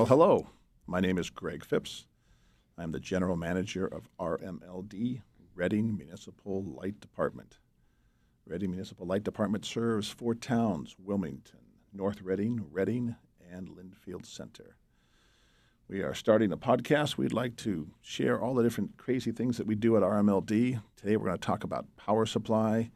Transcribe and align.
Well, 0.00 0.06
hello. 0.06 0.46
My 0.86 0.98
name 0.98 1.18
is 1.18 1.28
Greg 1.28 1.62
Phipps. 1.62 2.06
I'm 2.78 2.90
the 2.90 2.98
General 2.98 3.36
Manager 3.36 3.84
of 3.84 4.08
RMLD, 4.18 5.20
Reading 5.54 5.94
Municipal 5.94 6.64
Light 6.64 6.98
Department. 7.00 7.58
Reading 8.46 8.70
Municipal 8.70 9.06
Light 9.06 9.24
Department 9.24 9.66
serves 9.66 10.08
four 10.08 10.34
towns 10.34 10.96
Wilmington, 10.98 11.60
North 11.92 12.22
Reading, 12.22 12.64
Reading, 12.70 13.14
and 13.52 13.68
Lynnfield 13.68 14.24
Center. 14.24 14.78
We 15.86 16.00
are 16.00 16.14
starting 16.14 16.50
a 16.50 16.56
podcast. 16.56 17.18
We'd 17.18 17.34
like 17.34 17.56
to 17.56 17.90
share 18.00 18.40
all 18.40 18.54
the 18.54 18.62
different 18.62 18.96
crazy 18.96 19.32
things 19.32 19.58
that 19.58 19.66
we 19.66 19.74
do 19.74 19.98
at 19.98 20.02
RMLD. 20.02 20.80
Today 20.96 21.16
we're 21.18 21.26
going 21.26 21.38
to 21.38 21.46
talk 21.46 21.62
about 21.62 21.84
power 21.98 22.24
supply. 22.24 22.90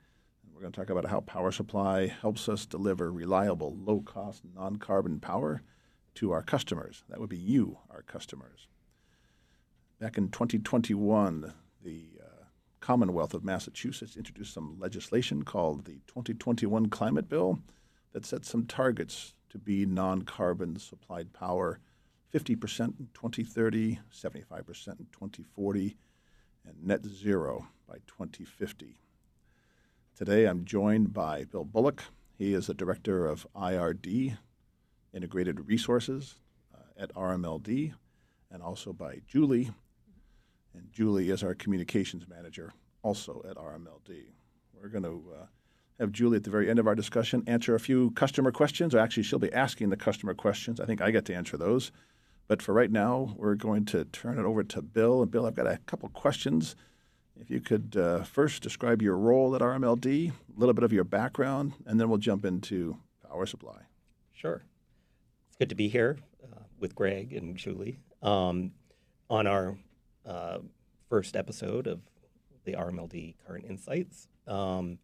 We're 0.55 0.63
going 0.63 0.73
to 0.73 0.81
talk 0.81 0.89
about 0.89 1.11
how 1.11 1.21
power 1.21 1.53
supply 1.53 2.07
helps 2.07 2.49
us 2.49 2.65
deliver 2.65 3.13
reliable, 3.13 3.77
low 3.79 4.01
cost, 4.01 4.41
non 4.55 4.77
carbon 4.77 5.21
power 5.21 5.61
to 6.17 6.33
our 6.33 6.43
customers. 6.43 7.03
That 7.09 7.21
would 7.21 7.31
be 7.31 7.37
you, 7.37 7.79
our 7.91 8.03
customers. 8.03 8.69
Back 10.01 10.19
in 10.19 10.29
2021, 10.29 11.53
the 11.83 12.05
uh, 12.21 12.45
Commonwealth 12.81 13.35
of 13.35 13.45
Massachusetts 13.45 14.17
introduced 14.17 14.53
some 14.53 14.77
legislation 14.79 15.43
called 15.43 15.85
the 15.85 16.01
2021 16.07 16.91
Climate 16.91 17.29
Bill 17.29 17.59
that 18.13 18.27
set 18.27 18.45
some 18.45 18.67
targets 18.67 19.35
to 19.51 19.59
be 19.59 19.87
non 19.87 20.23
carbon 20.23 20.79
supplied 20.79 21.33
power 21.33 21.81
50% 22.35 22.99
in 22.99 23.09
2030, 23.15 24.01
75% 24.13 24.89
in 24.99 25.07
2040, 25.13 25.97
and 26.67 26.85
net 26.85 27.07
zero 27.07 27.69
by 27.89 27.99
2050. 28.07 28.99
Today 30.17 30.47
I'm 30.47 30.65
joined 30.65 31.13
by 31.13 31.45
Bill 31.45 31.65
Bullock. 31.65 32.03
He 32.37 32.53
is 32.53 32.67
the 32.67 32.75
Director 32.75 33.27
of 33.27 33.47
IRD, 33.55 34.37
Integrated 35.15 35.67
Resources 35.69 36.35
uh, 36.75 37.03
at 37.03 37.15
RMLD, 37.15 37.95
and 38.51 38.63
also 38.63 38.93
by 38.93 39.21
Julie. 39.27 39.71
And 40.75 40.93
Julie 40.93 41.31
is 41.31 41.43
our 41.43 41.55
Communications 41.55 42.27
Manager, 42.29 42.73
also 43.03 43.43
at 43.49 43.57
RMLD. 43.57 44.25
We're 44.73 44.89
going 44.89 45.05
to 45.05 45.25
uh, 45.41 45.47
have 46.01 46.13
Julie 46.13 46.37
at 46.37 46.45
the 46.45 46.51
very 46.51 46.69
end 46.69 46.79
of 46.79 46.87
our 46.87 46.95
discussion 46.95 47.45
answer 47.47 47.75
a 47.75 47.81
few 47.81 48.11
customer 48.11 48.51
questions, 48.51 48.95
or 48.95 48.99
actually, 48.99 49.23
she'll 49.23 49.39
be 49.39 49.53
asking 49.53 49.91
the 49.91 49.97
customer 49.97 50.35
questions. 50.35 50.81
I 50.81 50.87
think 50.87 51.01
I 51.01 51.11
get 51.11 51.25
to 51.27 51.35
answer 51.35 51.57
those. 51.57 51.93
But 52.47 52.61
for 52.61 52.75
right 52.75 52.91
now, 52.91 53.35
we're 53.39 53.55
going 53.55 53.87
to 53.87 54.05
turn 54.07 54.39
it 54.39 54.45
over 54.45 54.63
to 54.65 54.83
Bill. 54.83 55.23
And 55.23 55.31
Bill, 55.31 55.47
I've 55.47 55.55
got 55.55 55.67
a 55.67 55.79
couple 55.87 56.09
questions. 56.11 56.77
If 57.41 57.51
you 57.51 57.61
could 57.61 57.97
uh, 57.97 58.23
first 58.23 58.63
describe 58.63 59.03
your 59.03 59.17
role 59.17 59.55
at 59.57 59.63
RMLD, 59.63 60.31
a 60.31 60.61
little 60.61 60.75
bit 60.75 60.85
of 60.85 60.93
your 60.93 61.05
background, 61.05 61.73
and 61.87 61.99
then 61.99 62.09
we'll 62.09 62.19
jump 62.19 62.45
into 62.45 62.99
power 63.29 63.47
supply. 63.47 63.83
Sure. 64.33 64.63
Good 65.65 65.71
to 65.71 65.77
be 65.77 65.89
here 65.89 66.19
uh, 66.43 66.61
with 66.79 66.95
Greg 66.95 67.33
and 67.33 67.57
Julie 67.57 67.99
um, 68.23 68.73
on 69.31 69.47
our 69.47 69.79
uh, 70.27 70.59
first 71.09 71.37
episode 71.37 71.87
of 71.87 72.03
the 72.67 72.75
RMLD 72.75 73.37
Current 73.47 73.65
Insights. 73.65 74.29
Um, 74.47 74.99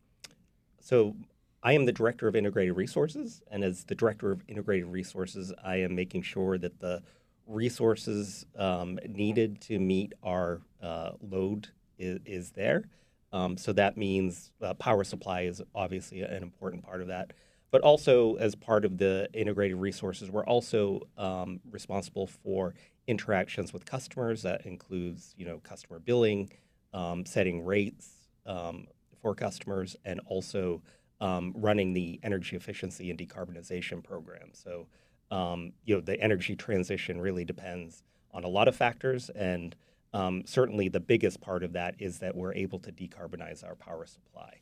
so, 0.79 1.17
I 1.63 1.73
am 1.73 1.87
the 1.87 1.93
Director 1.93 2.29
of 2.29 2.37
Integrated 2.37 2.77
Resources, 2.77 3.41
and 3.51 3.65
as 3.65 3.85
the 3.85 3.95
Director 3.95 4.33
of 4.33 4.43
Integrated 4.49 4.89
Resources, 4.89 5.51
I 5.65 5.77
am 5.77 5.95
making 5.95 6.25
sure 6.25 6.59
that 6.59 6.79
the 6.79 7.03
resources 7.47 8.45
um, 8.59 8.99
needed 9.09 9.63
to 9.63 9.79
meet 9.79 10.13
our 10.23 10.61
uh, 10.83 11.13
load 11.23 11.69
is, 11.99 12.19
is 12.27 12.51
there. 12.51 12.85
Um, 13.33 13.57
so 13.57 13.73
that 13.73 13.97
means 13.97 14.53
uh, 14.61 14.75
power 14.75 15.05
supply 15.05 15.45
is 15.45 15.63
obviously 15.75 16.21
an 16.21 16.43
important 16.43 16.85
part 16.85 17.01
of 17.01 17.07
that. 17.07 17.33
But 17.71 17.83
also, 17.83 18.35
as 18.37 18.55
part 18.55 18.85
of 18.85 18.99
the 18.99 19.29
integrated 19.33 19.77
resources, 19.77 20.31
we're 20.31 20.45
also 20.45 21.03
um, 21.17 21.61
responsible 21.71 22.27
for 22.27 22.75
interactions 23.07 23.73
with 23.73 23.85
customers. 23.85 24.43
That 24.43 24.67
includes, 24.67 25.35
you 25.37 25.47
know, 25.47 25.59
customer 25.59 26.01
billing, 26.01 26.51
um, 26.93 27.25
setting 27.25 27.65
rates 27.65 28.09
um, 28.45 28.89
for 29.23 29.35
customers, 29.35 29.97
and 30.05 30.21
also 30.27 30.83
um, 31.21 31.53
running 31.57 31.93
the 31.93 32.19
energy 32.25 32.57
efficiency 32.57 33.09
and 33.11 33.19
decarbonization 33.19 34.03
program. 34.03 34.51
So 34.53 34.89
um, 35.31 35.73
you 35.85 35.95
know, 35.95 36.01
the 36.01 36.21
energy 36.21 36.57
transition 36.57 37.21
really 37.21 37.45
depends 37.45 38.03
on 38.33 38.43
a 38.43 38.49
lot 38.49 38.67
of 38.67 38.75
factors, 38.75 39.31
and 39.31 39.77
um, 40.13 40.43
certainly 40.45 40.89
the 40.89 40.99
biggest 40.99 41.41
part 41.41 41.63
of 41.63 41.73
that 41.75 41.95
is 42.01 42.19
that 42.19 42.35
we're 42.35 42.55
able 42.55 42.81
to 42.81 42.91
decarbonize 42.91 43.65
our 43.65 43.77
power 43.77 44.07
supply. 44.07 44.61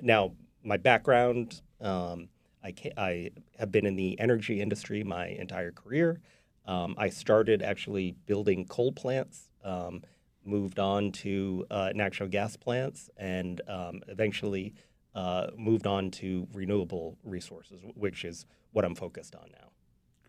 Now, 0.00 0.34
my 0.64 0.76
background, 0.76 1.62
um, 1.82 2.28
I, 2.64 2.74
I, 2.96 3.30
have 3.58 3.72
been 3.72 3.86
in 3.86 3.96
the 3.96 4.18
energy 4.20 4.60
industry 4.60 5.02
my 5.02 5.26
entire 5.26 5.72
career. 5.72 6.20
Um, 6.66 6.94
I 6.96 7.08
started 7.08 7.60
actually 7.62 8.12
building 8.26 8.66
coal 8.66 8.92
plants, 8.92 9.50
um, 9.64 10.02
moved 10.44 10.78
on 10.78 11.10
to 11.12 11.66
uh, 11.70 11.90
natural 11.94 12.28
gas 12.28 12.56
plants, 12.56 13.10
and 13.16 13.60
eventually 14.08 14.74
uh, 15.14 15.48
moved 15.56 15.86
on 15.86 16.10
to 16.10 16.46
renewable 16.52 17.18
resources, 17.24 17.80
which 17.94 18.24
is 18.24 18.46
what 18.72 18.84
I'm 18.84 18.94
focused 18.94 19.34
on 19.34 19.50
now. 19.52 19.68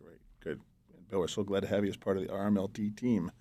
Great, 0.02 0.20
good. 0.40 0.60
Bill, 1.10 1.20
we're 1.20 1.28
so 1.28 1.44
glad 1.44 1.62
to 1.62 1.68
have 1.68 1.84
you 1.84 1.90
as 1.90 1.98
part 1.98 2.18
of 2.18 2.24
the 2.24 2.30
RMLD 2.30 2.98
team. 2.98 3.32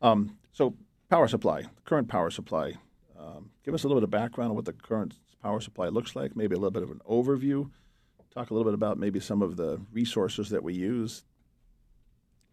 Um, 0.00 0.36
so, 0.52 0.74
power 1.08 1.28
supply, 1.28 1.64
current 1.84 2.08
power 2.08 2.30
supply. 2.30 2.74
Um, 3.18 3.50
give 3.64 3.74
us 3.74 3.84
a 3.84 3.88
little 3.88 4.00
bit 4.00 4.04
of 4.04 4.10
background 4.10 4.50
on 4.50 4.56
what 4.56 4.64
the 4.64 4.72
current 4.72 5.14
power 5.42 5.60
supply 5.60 5.88
looks 5.88 6.14
like, 6.14 6.36
maybe 6.36 6.54
a 6.54 6.58
little 6.58 6.70
bit 6.70 6.82
of 6.82 6.90
an 6.90 7.00
overview. 7.08 7.70
Talk 8.32 8.50
a 8.50 8.54
little 8.54 8.64
bit 8.64 8.74
about 8.74 8.98
maybe 8.98 9.20
some 9.20 9.42
of 9.42 9.56
the 9.56 9.80
resources 9.92 10.48
that 10.50 10.62
we 10.62 10.72
use. 10.72 11.24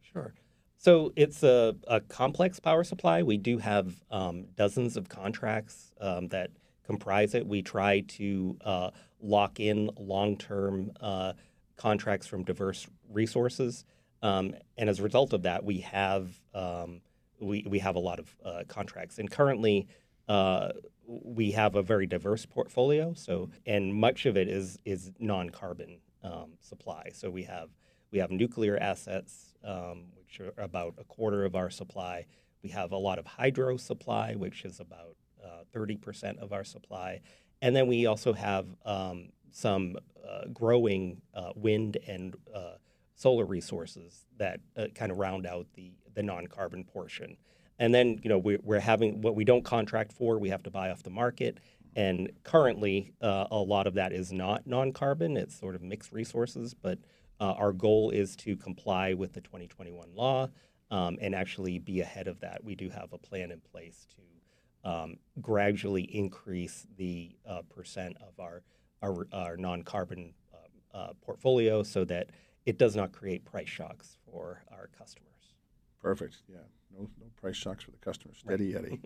Sure. 0.02 0.34
So 0.78 1.14
it's 1.16 1.44
a, 1.44 1.76
a 1.88 2.02
complex 2.02 2.60
power 2.60 2.84
supply. 2.84 3.24
We 3.24 3.38
do 3.38 3.58
have 3.60 3.94
um, 4.12 4.46
dozens 4.56 4.98
of 4.98 5.10
contracts 5.10 5.94
um, 6.02 6.28
that 6.30 6.52
comprise 6.86 7.34
it. 7.34 7.46
We 7.46 7.62
try 7.62 8.02
to 8.02 8.58
uh, 8.64 8.90
lock 9.22 9.60
in 9.60 9.90
long 9.98 10.38
term 10.38 10.92
uh, 11.00 11.34
contracts 11.78 12.28
from 12.28 12.44
diverse 12.44 12.88
resources. 13.10 13.86
Um, 14.22 14.56
and 14.78 14.90
as 14.90 15.00
a 15.00 15.04
result 15.04 15.34
of 15.34 15.44
that, 15.44 15.64
we 15.64 15.80
have 15.80 16.30
um, 16.54 17.02
we, 17.40 17.66
we 17.70 17.80
have 17.80 17.96
a 17.96 18.00
lot 18.00 18.20
of 18.20 18.36
uh, 18.44 18.64
contracts. 18.68 19.18
And 19.20 19.30
currently, 19.30 19.88
uh, 20.28 20.70
we 21.10 21.52
have 21.52 21.76
a 21.76 21.82
very 21.82 22.06
diverse 22.06 22.46
portfolio. 22.46 23.14
So, 23.14 23.50
and 23.66 23.94
much 23.94 24.26
of 24.26 24.38
it 24.38 24.48
is 24.48 24.78
is 24.86 25.12
non 25.20 25.50
carbon 25.50 26.00
um, 26.24 26.54
supply. 26.60 27.10
So 27.14 27.30
we 27.30 27.44
have 27.44 27.70
we 28.12 28.20
have 28.20 28.32
nuclear 28.32 28.78
assets, 28.78 29.56
um, 29.64 30.06
which 30.16 30.40
are 30.40 30.54
about 30.62 30.96
a 31.00 31.04
quarter 31.04 31.46
of 31.46 31.56
our 31.56 31.70
supply. 31.70 32.26
We 32.64 32.70
have 32.70 32.92
a 32.92 32.98
lot 32.98 33.20
of 33.20 33.26
hydro 33.26 33.78
supply, 33.78 34.36
which 34.36 34.66
is 34.66 34.80
about 34.80 35.16
uh, 35.44 35.64
thirty 35.74 35.98
percent 35.98 36.40
of 36.40 36.54
our 36.54 36.64
supply, 36.64 37.22
and 37.62 37.76
then 37.76 37.88
we 37.88 38.06
also 38.06 38.34
have 38.34 38.68
um, 38.86 39.30
some 39.52 39.96
uh, 40.28 40.46
growing 40.54 41.22
uh, 41.34 41.52
wind 41.56 41.98
and 42.08 42.36
uh, 42.54 42.74
solar 43.16 43.46
resources 43.46 44.26
that 44.38 44.60
uh, 44.78 44.86
kind 44.94 45.12
of 45.12 45.18
round 45.18 45.46
out 45.46 45.66
the, 45.74 45.92
the 46.14 46.24
non-carbon 46.24 46.84
portion. 46.84 47.36
And 47.80 47.94
then, 47.94 48.20
you 48.22 48.30
know, 48.30 48.38
we, 48.38 48.58
we're 48.62 48.80
having 48.80 49.22
what 49.22 49.36
we 49.36 49.46
don't 49.46 49.64
contract 49.64 50.12
for, 50.12 50.38
we 50.38 50.50
have 50.50 50.64
to 50.64 50.72
buy 50.72 50.92
off 50.92 51.02
the 51.02 51.10
market. 51.10 51.60
And 51.96 52.30
currently, 52.44 53.14
uh, 53.22 53.48
a 53.50 53.58
lot 53.58 53.88
of 53.88 53.96
that 53.96 54.12
is 54.12 54.32
not 54.32 54.68
non-carbon; 54.68 55.38
it's 55.38 55.58
sort 55.58 55.76
of 55.76 55.82
mixed 55.82 56.12
resources. 56.12 56.74
But 56.74 57.00
uh, 57.40 57.54
our 57.54 57.72
goal 57.72 58.12
is 58.12 58.36
to 58.38 58.56
comply 58.56 59.14
with 59.14 59.34
the 59.34 59.42
2021 59.42 60.14
law 60.14 60.50
um, 60.92 61.18
and 61.20 61.34
actually 61.34 61.80
be 61.80 62.02
ahead 62.02 62.28
of 62.28 62.42
that. 62.42 62.64
We 62.64 62.76
do 62.76 62.90
have 62.90 63.12
a 63.12 63.18
plan 63.18 63.50
in 63.50 63.62
place 63.62 64.06
to 64.16 64.90
um, 64.90 65.18
gradually 65.42 66.04
increase 66.04 66.86
the 66.98 67.36
percent 67.70 68.18
of 68.22 68.40
our 68.40 68.62
our, 69.02 69.28
our 69.32 69.58
non-carbon 69.58 70.34
um, 70.54 70.60
uh, 70.94 71.14
portfolio 71.22 71.84
so 71.84 72.04
that 72.06 72.30
it 72.66 72.78
does 72.78 72.96
not 72.96 73.12
create 73.12 73.46
price 73.46 73.70
shocks 73.70 74.18
for 74.26 74.64
our 74.72 74.90
customers. 74.98 75.56
Perfect. 76.02 76.38
Yeah. 76.48 76.60
No, 76.96 77.10
no 77.20 77.28
price 77.40 77.56
shocks 77.56 77.84
for 77.84 77.92
the 77.92 77.98
customers. 77.98 78.38
Steady. 78.40 78.76
Eddie. 78.76 79.00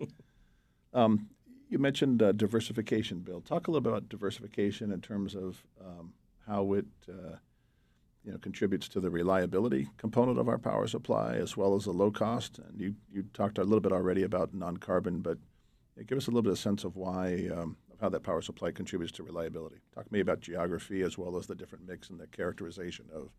um, 0.94 1.28
you 1.68 1.78
mentioned 1.78 2.22
uh, 2.22 2.32
diversification, 2.32 3.20
Bill. 3.20 3.40
Talk 3.40 3.66
a 3.66 3.70
little 3.70 3.80
bit 3.80 3.90
about 3.90 4.08
diversification 4.08 4.92
in 4.92 5.00
terms 5.00 5.34
of 5.34 5.64
um, 5.80 6.12
how 6.46 6.74
it 6.74 6.86
uh, 7.08 7.36
you 8.24 8.32
know, 8.32 8.38
contributes 8.38 8.88
to 8.88 9.00
the 9.00 9.10
reliability 9.10 9.88
component 9.98 10.38
of 10.38 10.48
our 10.48 10.58
power 10.58 10.86
supply 10.86 11.34
as 11.34 11.56
well 11.56 11.74
as 11.74 11.84
the 11.84 11.92
low 11.92 12.10
cost. 12.10 12.58
And 12.58 12.80
you, 12.80 12.94
you 13.12 13.24
talked 13.34 13.58
a 13.58 13.64
little 13.64 13.80
bit 13.80 13.92
already 13.92 14.22
about 14.22 14.54
non-carbon, 14.54 15.20
but 15.20 15.38
give 16.06 16.18
us 16.18 16.26
a 16.26 16.30
little 16.30 16.42
bit 16.42 16.52
of 16.52 16.58
sense 16.58 16.84
of 16.84 16.96
why 16.96 17.48
um, 17.52 17.76
of 17.92 18.00
how 18.00 18.08
that 18.08 18.22
power 18.22 18.42
supply 18.42 18.70
contributes 18.70 19.12
to 19.12 19.22
reliability. 19.22 19.76
Talk 19.94 20.06
to 20.06 20.12
me 20.12 20.20
about 20.20 20.40
geography 20.40 21.02
as 21.02 21.18
well 21.18 21.36
as 21.36 21.46
the 21.46 21.54
different 21.54 21.86
mix 21.86 22.10
and 22.10 22.18
the 22.18 22.26
characterization 22.26 23.06
of 23.14 23.30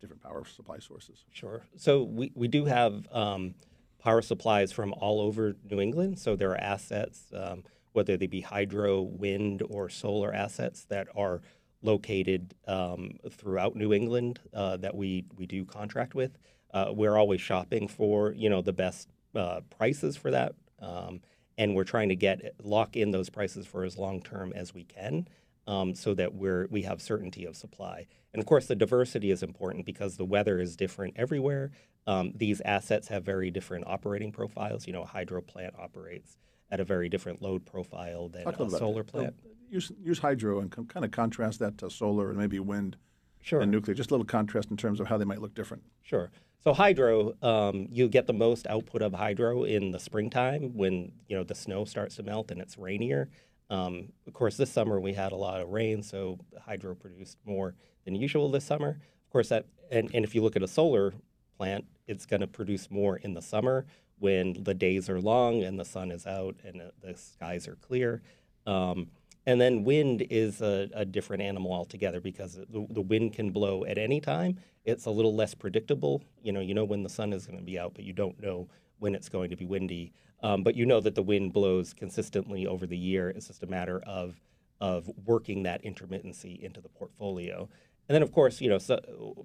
different 0.00 0.22
power 0.22 0.44
supply 0.44 0.78
sources. 0.78 1.24
Sure. 1.32 1.62
So 1.76 2.04
we, 2.04 2.30
we 2.34 2.48
do 2.48 2.64
have 2.64 3.06
um, 3.12 3.54
power 3.98 4.22
supplies 4.22 4.72
from 4.72 4.92
all 4.94 5.20
over 5.20 5.56
New 5.70 5.80
England. 5.80 6.18
So 6.18 6.36
there 6.36 6.50
are 6.52 6.60
assets, 6.60 7.32
um, 7.34 7.64
whether 7.92 8.16
they 8.16 8.26
be 8.26 8.40
hydro, 8.40 9.02
wind, 9.02 9.62
or 9.68 9.88
solar 9.88 10.32
assets, 10.32 10.84
that 10.88 11.08
are 11.16 11.40
located 11.82 12.54
um, 12.66 13.18
throughout 13.30 13.76
New 13.76 13.92
England 13.92 14.40
uh, 14.52 14.76
that 14.78 14.94
we 14.94 15.24
we 15.36 15.46
do 15.46 15.64
contract 15.64 16.14
with. 16.14 16.38
Uh, 16.72 16.92
we're 16.92 17.16
always 17.16 17.40
shopping 17.40 17.88
for 17.88 18.32
you 18.32 18.50
know 18.50 18.62
the 18.62 18.72
best 18.72 19.08
uh, 19.34 19.60
prices 19.70 20.16
for 20.16 20.30
that, 20.30 20.54
um, 20.80 21.20
and 21.56 21.74
we're 21.74 21.84
trying 21.84 22.08
to 22.08 22.16
get 22.16 22.54
lock 22.62 22.96
in 22.96 23.10
those 23.10 23.30
prices 23.30 23.66
for 23.66 23.84
as 23.84 23.96
long 23.96 24.20
term 24.22 24.52
as 24.54 24.74
we 24.74 24.84
can, 24.84 25.26
um, 25.68 25.94
so 25.94 26.14
that 26.14 26.34
we're 26.34 26.66
we 26.70 26.82
have 26.82 27.00
certainty 27.00 27.44
of 27.44 27.54
supply. 27.56 28.06
And 28.32 28.40
of 28.40 28.46
course, 28.46 28.66
the 28.66 28.74
diversity 28.74 29.30
is 29.30 29.42
important 29.42 29.86
because 29.86 30.16
the 30.16 30.24
weather 30.24 30.58
is 30.58 30.74
different 30.74 31.14
everywhere. 31.16 31.70
Um, 32.06 32.32
these 32.34 32.60
assets 32.62 33.08
have 33.08 33.22
very 33.24 33.50
different 33.50 33.86
operating 33.86 34.32
profiles. 34.32 34.86
You 34.86 34.94
know, 34.94 35.02
a 35.02 35.06
hydro 35.06 35.40
plant 35.42 35.74
operates 35.78 36.38
at 36.70 36.80
a 36.80 36.84
very 36.84 37.08
different 37.08 37.40
load 37.42 37.64
profile 37.64 38.28
than 38.28 38.44
Talk 38.44 38.58
a 38.60 38.70
solar 38.70 39.02
that. 39.02 39.12
plant. 39.12 39.34
Use, 39.70 39.92
use 40.02 40.18
hydro 40.18 40.60
and 40.60 40.70
com- 40.70 40.86
kind 40.86 41.04
of 41.04 41.10
contrast 41.10 41.58
that 41.58 41.76
to 41.78 41.90
solar 41.90 42.30
and 42.30 42.38
maybe 42.38 42.58
wind 42.58 42.96
Sure. 43.42 43.60
and 43.60 43.70
nuclear. 43.70 43.94
Just 43.94 44.10
a 44.10 44.14
little 44.14 44.26
contrast 44.26 44.70
in 44.70 44.76
terms 44.78 44.98
of 45.00 45.06
how 45.06 45.18
they 45.18 45.24
might 45.26 45.40
look 45.42 45.54
different. 45.54 45.82
Sure. 46.02 46.30
So 46.60 46.72
hydro, 46.72 47.34
um, 47.42 47.86
you 47.90 48.08
get 48.08 48.26
the 48.26 48.32
most 48.32 48.66
output 48.66 49.00
of 49.02 49.12
hydro 49.12 49.64
in 49.64 49.90
the 49.92 49.98
springtime 49.98 50.74
when 50.74 51.12
you 51.28 51.36
know 51.36 51.44
the 51.44 51.54
snow 51.54 51.84
starts 51.84 52.16
to 52.16 52.22
melt 52.22 52.50
and 52.50 52.60
it's 52.60 52.76
rainier. 52.76 53.28
Um, 53.70 54.12
of 54.26 54.32
course, 54.32 54.56
this 54.56 54.70
summer 54.70 54.98
we 55.00 55.12
had 55.12 55.32
a 55.32 55.36
lot 55.36 55.60
of 55.60 55.68
rain, 55.68 56.02
so 56.02 56.38
hydro 56.60 56.94
produced 56.94 57.38
more 57.44 57.74
than 58.04 58.14
usual 58.14 58.50
this 58.50 58.64
summer. 58.64 58.90
Of 59.26 59.32
course, 59.32 59.48
that 59.50 59.66
and, 59.90 60.10
and 60.14 60.24
if 60.24 60.34
you 60.34 60.42
look 60.42 60.56
at 60.56 60.62
a 60.62 60.68
solar 60.68 61.14
plant, 61.56 61.84
it's 62.06 62.26
going 62.26 62.40
to 62.40 62.46
produce 62.46 62.90
more 62.90 63.16
in 63.16 63.34
the 63.34 63.42
summer 63.42 63.86
when 64.18 64.62
the 64.64 64.74
days 64.74 65.08
are 65.08 65.20
long 65.20 65.62
and 65.62 65.78
the 65.78 65.84
sun 65.84 66.10
is 66.10 66.26
out 66.26 66.56
and 66.64 66.80
uh, 66.80 66.84
the 67.02 67.16
skies 67.16 67.68
are 67.68 67.76
clear. 67.76 68.22
Um, 68.66 69.08
and 69.46 69.60
then 69.60 69.84
wind 69.84 70.26
is 70.28 70.60
a, 70.60 70.90
a 70.94 71.04
different 71.04 71.42
animal 71.42 71.72
altogether 71.72 72.20
because 72.20 72.54
the, 72.54 72.86
the 72.90 73.00
wind 73.00 73.32
can 73.32 73.50
blow 73.50 73.84
at 73.84 73.96
any 73.96 74.20
time. 74.20 74.58
It's 74.84 75.06
a 75.06 75.10
little 75.10 75.34
less 75.34 75.54
predictable. 75.54 76.22
You 76.42 76.52
know, 76.52 76.60
you 76.60 76.74
know 76.74 76.84
when 76.84 77.02
the 77.02 77.08
sun 77.08 77.32
is 77.32 77.46
going 77.46 77.58
to 77.58 77.64
be 77.64 77.78
out, 77.78 77.94
but 77.94 78.04
you 78.04 78.12
don't 78.12 78.40
know 78.42 78.68
when 78.98 79.14
it's 79.14 79.28
going 79.28 79.50
to 79.50 79.56
be 79.56 79.64
windy. 79.64 80.12
Um, 80.42 80.62
but 80.62 80.76
you 80.76 80.86
know 80.86 81.00
that 81.00 81.14
the 81.14 81.22
wind 81.22 81.52
blows 81.52 81.92
consistently 81.92 82.66
over 82.66 82.86
the 82.86 82.96
year. 82.96 83.30
It's 83.30 83.48
just 83.48 83.62
a 83.62 83.66
matter 83.66 84.00
of 84.06 84.40
of 84.80 85.10
working 85.24 85.64
that 85.64 85.82
intermittency 85.82 86.60
into 86.60 86.80
the 86.80 86.88
portfolio. 86.88 87.68
And 88.08 88.14
then, 88.14 88.22
of 88.22 88.30
course, 88.30 88.60
you 88.60 88.68
know, 88.68 88.78
so, 88.78 89.44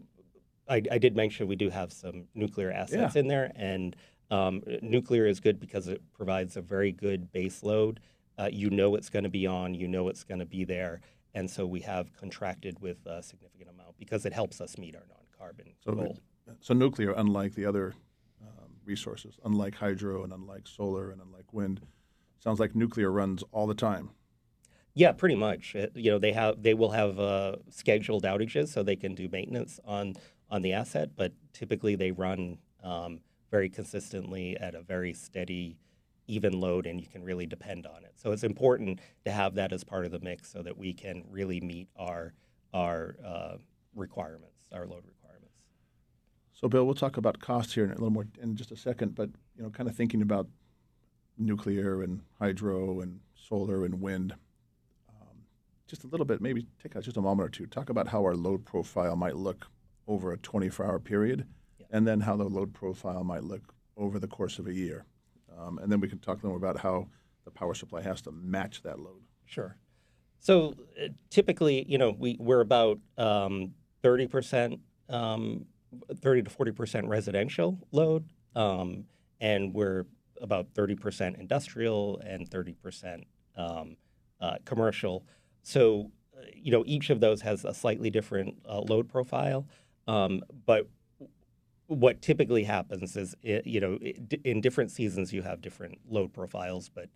I, 0.70 0.82
I 0.92 0.98
did 1.00 1.16
mention 1.16 1.48
we 1.48 1.56
do 1.56 1.72
have 1.72 1.92
some 1.92 2.26
nuclear 2.36 2.72
assets 2.72 3.16
in 3.16 3.28
there, 3.28 3.52
and 3.56 3.96
um, 4.30 4.62
nuclear 4.84 5.26
is 5.26 5.40
good 5.40 5.60
because 5.60 5.88
it 5.88 6.02
provides 6.14 6.56
a 6.56 6.62
very 6.62 6.92
good 6.92 7.32
base 7.32 7.64
load. 7.64 8.00
Uh, 8.38 8.50
you 8.52 8.70
know 8.70 8.96
it's 8.96 9.10
going 9.10 9.24
to 9.24 9.30
be 9.30 9.46
on, 9.48 9.74
you 9.74 9.88
know 9.88 10.08
it's 10.08 10.24
going 10.24 10.40
to 10.40 10.46
be 10.46 10.64
there, 10.64 11.02
and 11.34 11.50
so 11.50 11.66
we 11.66 11.82
have 11.82 12.14
contracted 12.14 12.80
with 12.80 13.06
a 13.06 13.22
significant 13.22 13.70
amount 13.72 13.98
because 13.98 14.26
it 14.26 14.34
helps 14.34 14.62
us 14.62 14.78
meet 14.78 14.96
our 14.96 15.06
non-carbon 15.10 15.74
So, 15.84 15.92
goal. 15.94 16.18
so 16.62 16.74
nuclear, 16.74 17.12
unlike 17.12 17.56
the 17.56 17.66
other 17.66 17.94
resources, 18.86 19.38
unlike 19.46 19.76
hydro 19.76 20.24
and 20.24 20.34
unlike 20.34 20.68
solar 20.68 21.12
and 21.12 21.22
unlike 21.22 21.54
wind, 21.54 21.82
sounds 22.40 22.60
like 22.60 22.76
nuclear 22.76 23.12
runs 23.12 23.44
all 23.52 23.68
the 23.68 23.74
time. 23.74 24.12
Yeah, 24.96 25.12
pretty 25.12 25.36
much. 25.36 25.76
You 25.96 26.12
know, 26.12 26.20
they 26.20 26.34
have 26.34 26.62
they 26.62 26.74
will 26.76 26.92
have 26.92 27.20
uh, 27.20 27.56
scheduled 27.70 28.24
outages 28.24 28.68
so 28.68 28.84
they 28.84 28.96
can 28.96 29.16
do 29.16 29.28
maintenance 29.28 29.80
on 29.86 30.14
on 30.50 30.62
the 30.62 30.74
asset, 30.74 31.12
but 31.16 31.34
typically 31.52 31.96
they 31.96 32.12
run 32.12 32.60
um, 32.84 33.22
very 33.50 33.70
consistently 33.70 34.56
at 34.58 34.76
a 34.76 34.82
very 34.82 35.14
steady, 35.14 35.78
even 36.28 36.60
load, 36.60 36.86
and 36.86 37.02
you 37.02 37.08
can 37.08 37.24
really 37.24 37.48
depend 37.48 37.88
on 37.88 38.04
it. 38.04 38.14
So 38.16 38.32
it's 38.32 38.44
important 38.44 39.00
to 39.26 39.32
have 39.32 39.56
that 39.56 39.74
as 39.74 39.84
part 39.84 40.06
of 40.06 40.12
the 40.12 40.20
mix 40.20 40.52
so 40.52 40.62
that 40.62 40.78
we 40.78 40.94
can 40.94 41.24
really 41.30 41.60
meet 41.60 41.88
our 41.98 42.34
our 42.74 43.16
uh, 43.26 43.58
requirements, 43.96 44.70
our 44.72 44.86
load 44.86 45.04
requirements. 45.06 45.23
So, 46.64 46.70
Bill, 46.70 46.86
we'll 46.86 46.96
talk 46.96 47.18
about 47.18 47.42
costs 47.42 47.74
here 47.74 47.84
in 47.84 47.90
a 47.92 47.96
little 47.96 48.10
more 48.10 48.26
in 48.42 48.56
just 48.56 48.72
a 48.72 48.78
second. 48.78 49.16
But 49.16 49.30
you 49.58 49.64
know, 49.64 49.70
kind 49.70 49.90
of 49.90 49.98
thinking 49.98 50.22
about 50.22 50.48
nuclear 51.38 52.02
and 52.04 52.22
hydro 52.40 53.02
and 53.02 53.20
solar 53.36 53.84
and 53.84 54.00
wind, 54.00 54.34
um, 55.10 55.40
just 55.88 56.06
a 56.06 56.08
little 56.08 56.26
bit. 56.26 56.40
Maybe 56.40 56.66
take 56.82 56.96
out 56.96 57.04
just 57.04 57.18
a 57.18 57.22
moment 57.22 57.48
or 57.48 57.50
two. 57.50 57.66
Talk 57.66 57.90
about 57.90 58.08
how 58.08 58.22
our 58.22 58.34
load 58.34 58.64
profile 58.64 59.18
might 59.18 59.36
look 59.36 59.68
over 60.08 60.32
a 60.32 60.38
24-hour 60.38 61.00
period, 61.00 61.46
Yeah. 61.82 61.88
and 61.92 62.08
then 62.08 62.22
how 62.22 62.38
the 62.38 62.46
load 62.46 62.74
profile 62.74 63.26
might 63.26 63.44
look 63.44 63.74
over 63.98 64.18
the 64.18 64.28
course 64.30 64.58
of 64.58 64.66
a 64.66 64.74
year. 64.74 65.04
Um, 65.60 65.80
and 65.80 65.92
then 65.92 66.00
we 66.00 66.08
can 66.08 66.20
talk 66.20 66.36
a 66.44 66.48
little 66.48 66.58
more 66.58 66.70
about 66.70 66.80
how 66.82 67.10
the 67.44 67.52
power 67.52 67.74
supply 67.74 68.02
has 68.04 68.22
to 68.22 68.32
match 68.32 68.84
that 68.84 69.00
load. 69.00 69.20
Sure. 69.44 69.76
So 70.40 70.76
uh, 70.98 71.10
typically, 71.30 71.84
you 71.90 71.98
know, 71.98 72.16
we 72.18 72.38
we're 72.40 72.62
about 72.62 73.00
um, 73.18 73.74
thirty 74.02 74.28
percent, 74.28 74.80
um, 75.10 75.66
thirty 76.18 76.42
to 76.42 76.50
forty 76.50 76.72
percent 76.72 77.08
residential 77.08 77.78
load, 77.92 78.30
um, 78.56 79.06
and 79.40 79.74
we're 79.74 80.06
about 80.42 80.68
thirty 80.74 80.96
percent 80.96 81.38
industrial 81.38 82.20
and 82.26 82.50
thirty 82.50 82.74
percent 82.74 83.26
um, 83.56 83.98
uh, 84.42 84.58
commercial. 84.66 85.26
So, 85.62 86.12
you 86.54 86.72
know, 86.72 86.84
each 86.86 87.10
of 87.10 87.20
those 87.20 87.42
has 87.42 87.66
a 87.66 87.74
slightly 87.74 88.10
different 88.10 88.56
uh, 88.68 88.82
load 88.82 89.08
profile, 89.08 89.68
um, 90.08 90.42
but 90.66 90.90
what 91.88 92.22
typically 92.22 92.64
happens 92.64 93.16
is, 93.16 93.36
it, 93.44 93.68
you 93.68 93.80
know, 93.80 93.98
it, 94.02 94.42
in 94.44 94.62
different 94.62 94.92
seasons 94.92 95.32
you 95.32 95.42
have 95.42 95.62
different 95.62 96.00
load 96.10 96.34
profiles, 96.34 96.90
but 96.90 97.10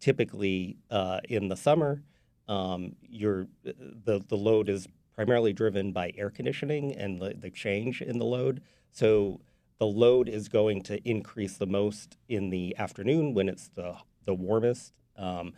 typically 0.00 0.76
uh, 0.90 1.20
in 1.28 1.48
the 1.48 1.56
summer, 1.56 2.02
um, 2.48 2.96
your 3.02 3.46
the 3.64 4.20
the 4.28 4.36
load 4.36 4.68
is 4.68 4.88
primarily 5.14 5.52
driven 5.52 5.92
by 5.92 6.12
air 6.16 6.30
conditioning 6.30 6.94
and 6.94 7.20
the, 7.20 7.34
the 7.38 7.50
change 7.50 8.00
in 8.02 8.18
the 8.18 8.24
load. 8.24 8.62
So 8.90 9.40
the 9.78 9.86
load 9.86 10.28
is 10.28 10.48
going 10.48 10.82
to 10.82 11.08
increase 11.08 11.56
the 11.56 11.66
most 11.66 12.16
in 12.28 12.50
the 12.50 12.76
afternoon 12.76 13.34
when 13.34 13.48
it's 13.48 13.68
the 13.68 13.96
the 14.24 14.34
warmest, 14.34 14.92
um, 15.16 15.54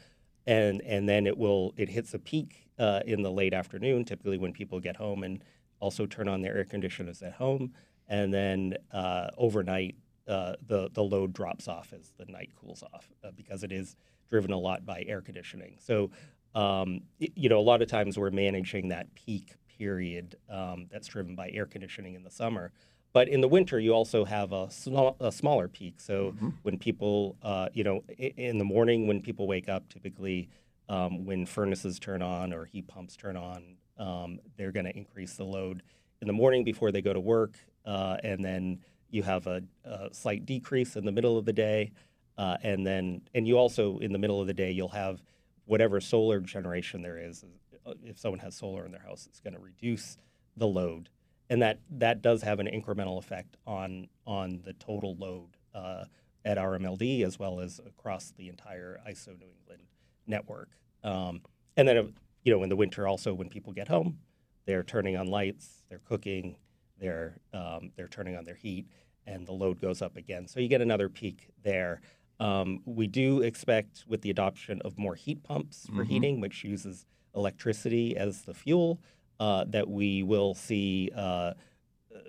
and 0.46 0.80
and 0.82 1.06
then 1.06 1.26
it 1.26 1.36
will 1.36 1.74
it 1.76 1.90
hits 1.90 2.14
a 2.14 2.18
peak 2.18 2.70
uh, 2.78 3.00
in 3.04 3.22
the 3.22 3.30
late 3.30 3.52
afternoon, 3.52 4.04
typically 4.04 4.38
when 4.38 4.52
people 4.52 4.80
get 4.80 4.96
home 4.96 5.22
and 5.22 5.44
also 5.78 6.06
turn 6.06 6.28
on 6.28 6.40
their 6.40 6.56
air 6.56 6.64
conditioners 6.64 7.20
at 7.22 7.34
home, 7.34 7.74
and 8.08 8.32
then 8.32 8.74
uh, 8.92 9.28
overnight 9.36 9.96
uh, 10.26 10.54
the 10.66 10.88
the 10.94 11.02
load 11.02 11.32
drops 11.34 11.68
off 11.68 11.92
as 11.92 12.12
the 12.16 12.24
night 12.32 12.50
cools 12.58 12.82
off 12.94 13.10
uh, 13.22 13.30
because 13.36 13.62
it 13.62 13.72
is 13.72 13.96
driven 14.30 14.52
a 14.52 14.58
lot 14.58 14.86
by 14.86 15.04
air 15.06 15.20
conditioning. 15.20 15.76
So 15.78 16.10
um, 16.54 17.02
you 17.18 17.48
know 17.48 17.58
a 17.58 17.62
lot 17.62 17.82
of 17.82 17.88
times 17.88 18.18
we're 18.18 18.30
managing 18.30 18.88
that 18.88 19.14
peak 19.14 19.54
period 19.78 20.36
um, 20.50 20.86
that's 20.90 21.08
driven 21.08 21.34
by 21.34 21.50
air 21.50 21.66
conditioning 21.66 22.14
in 22.14 22.22
the 22.22 22.30
summer. 22.30 22.72
But 23.12 23.28
in 23.28 23.40
the 23.40 23.48
winter, 23.48 23.78
you 23.78 23.92
also 23.92 24.24
have 24.24 24.52
a, 24.52 24.68
small, 24.70 25.16
a 25.20 25.30
smaller 25.30 25.68
peak. 25.68 26.00
So 26.00 26.34
when 26.62 26.78
people, 26.78 27.36
uh, 27.44 27.68
you 27.72 27.84
know, 27.84 28.02
in 28.18 28.58
the 28.58 28.64
morning 28.64 29.06
when 29.06 29.22
people 29.22 29.46
wake 29.46 29.68
up, 29.68 29.88
typically 29.88 30.48
um, 30.88 31.24
when 31.24 31.46
furnaces 31.46 32.00
turn 32.00 32.22
on 32.22 32.52
or 32.52 32.64
heat 32.64 32.88
pumps 32.88 33.16
turn 33.16 33.36
on, 33.36 33.76
um, 33.98 34.40
they're 34.56 34.72
going 34.72 34.86
to 34.86 34.96
increase 34.96 35.34
the 35.34 35.44
load 35.44 35.82
in 36.20 36.26
the 36.26 36.32
morning 36.32 36.64
before 36.64 36.90
they 36.90 37.02
go 37.02 37.12
to 37.12 37.20
work, 37.20 37.54
uh, 37.84 38.16
and 38.24 38.44
then 38.44 38.80
you 39.10 39.22
have 39.22 39.46
a, 39.46 39.62
a 39.84 40.08
slight 40.12 40.46
decrease 40.46 40.96
in 40.96 41.04
the 41.04 41.12
middle 41.12 41.38
of 41.38 41.44
the 41.44 41.52
day, 41.52 41.92
uh, 42.38 42.56
and 42.62 42.86
then 42.86 43.20
and 43.34 43.46
you 43.46 43.56
also 43.56 43.98
in 43.98 44.12
the 44.12 44.18
middle 44.18 44.40
of 44.40 44.46
the 44.46 44.54
day 44.54 44.70
you'll 44.70 44.88
have 44.88 45.22
whatever 45.64 46.00
solar 46.00 46.40
generation 46.40 47.02
there 47.02 47.18
is. 47.18 47.44
Uh, 47.86 47.94
If 48.02 48.18
someone 48.18 48.40
has 48.40 48.54
solar 48.54 48.84
in 48.84 48.92
their 48.92 49.02
house, 49.02 49.26
it's 49.26 49.40
going 49.40 49.54
to 49.54 49.60
reduce 49.60 50.16
the 50.56 50.66
load, 50.66 51.08
and 51.50 51.60
that 51.62 51.80
that 51.90 52.22
does 52.22 52.42
have 52.42 52.60
an 52.60 52.66
incremental 52.66 53.18
effect 53.18 53.56
on 53.66 54.08
on 54.26 54.62
the 54.64 54.72
total 54.74 55.16
load 55.16 55.56
uh, 55.74 56.04
at 56.44 56.58
RMLD 56.58 57.24
as 57.24 57.38
well 57.38 57.60
as 57.60 57.80
across 57.86 58.32
the 58.36 58.48
entire 58.48 59.00
ISO 59.08 59.38
New 59.38 59.50
England 59.60 59.82
network. 60.26 60.70
Um, 61.02 61.42
and 61.76 61.88
then, 61.88 62.14
you 62.44 62.52
know, 62.52 62.62
in 62.62 62.68
the 62.68 62.76
winter, 62.76 63.06
also 63.06 63.34
when 63.34 63.48
people 63.48 63.72
get 63.72 63.88
home, 63.88 64.18
they're 64.66 64.82
turning 64.82 65.16
on 65.16 65.26
lights, 65.26 65.84
they're 65.88 66.00
cooking, 66.04 66.56
they're 66.98 67.38
um, 67.52 67.90
they're 67.96 68.08
turning 68.08 68.36
on 68.36 68.44
their 68.44 68.54
heat, 68.54 68.86
and 69.26 69.46
the 69.46 69.52
load 69.52 69.80
goes 69.80 70.00
up 70.02 70.16
again. 70.16 70.46
So 70.46 70.60
you 70.60 70.68
get 70.68 70.80
another 70.80 71.08
peak 71.08 71.48
there. 71.62 72.00
Um, 72.40 72.80
we 72.84 73.06
do 73.06 73.42
expect 73.42 74.04
with 74.06 74.22
the 74.22 74.30
adoption 74.30 74.80
of 74.82 74.98
more 74.98 75.14
heat 75.14 75.42
pumps 75.42 75.86
for 75.86 76.04
Mhm. 76.04 76.08
heating, 76.08 76.40
which 76.40 76.64
uses 76.64 77.06
electricity 77.34 78.16
as 78.16 78.42
the 78.42 78.54
fuel, 78.54 79.00
uh, 79.40 79.64
that 79.64 79.88
we 79.88 80.22
will 80.22 80.54
see 80.54 81.10
uh, 81.14 81.54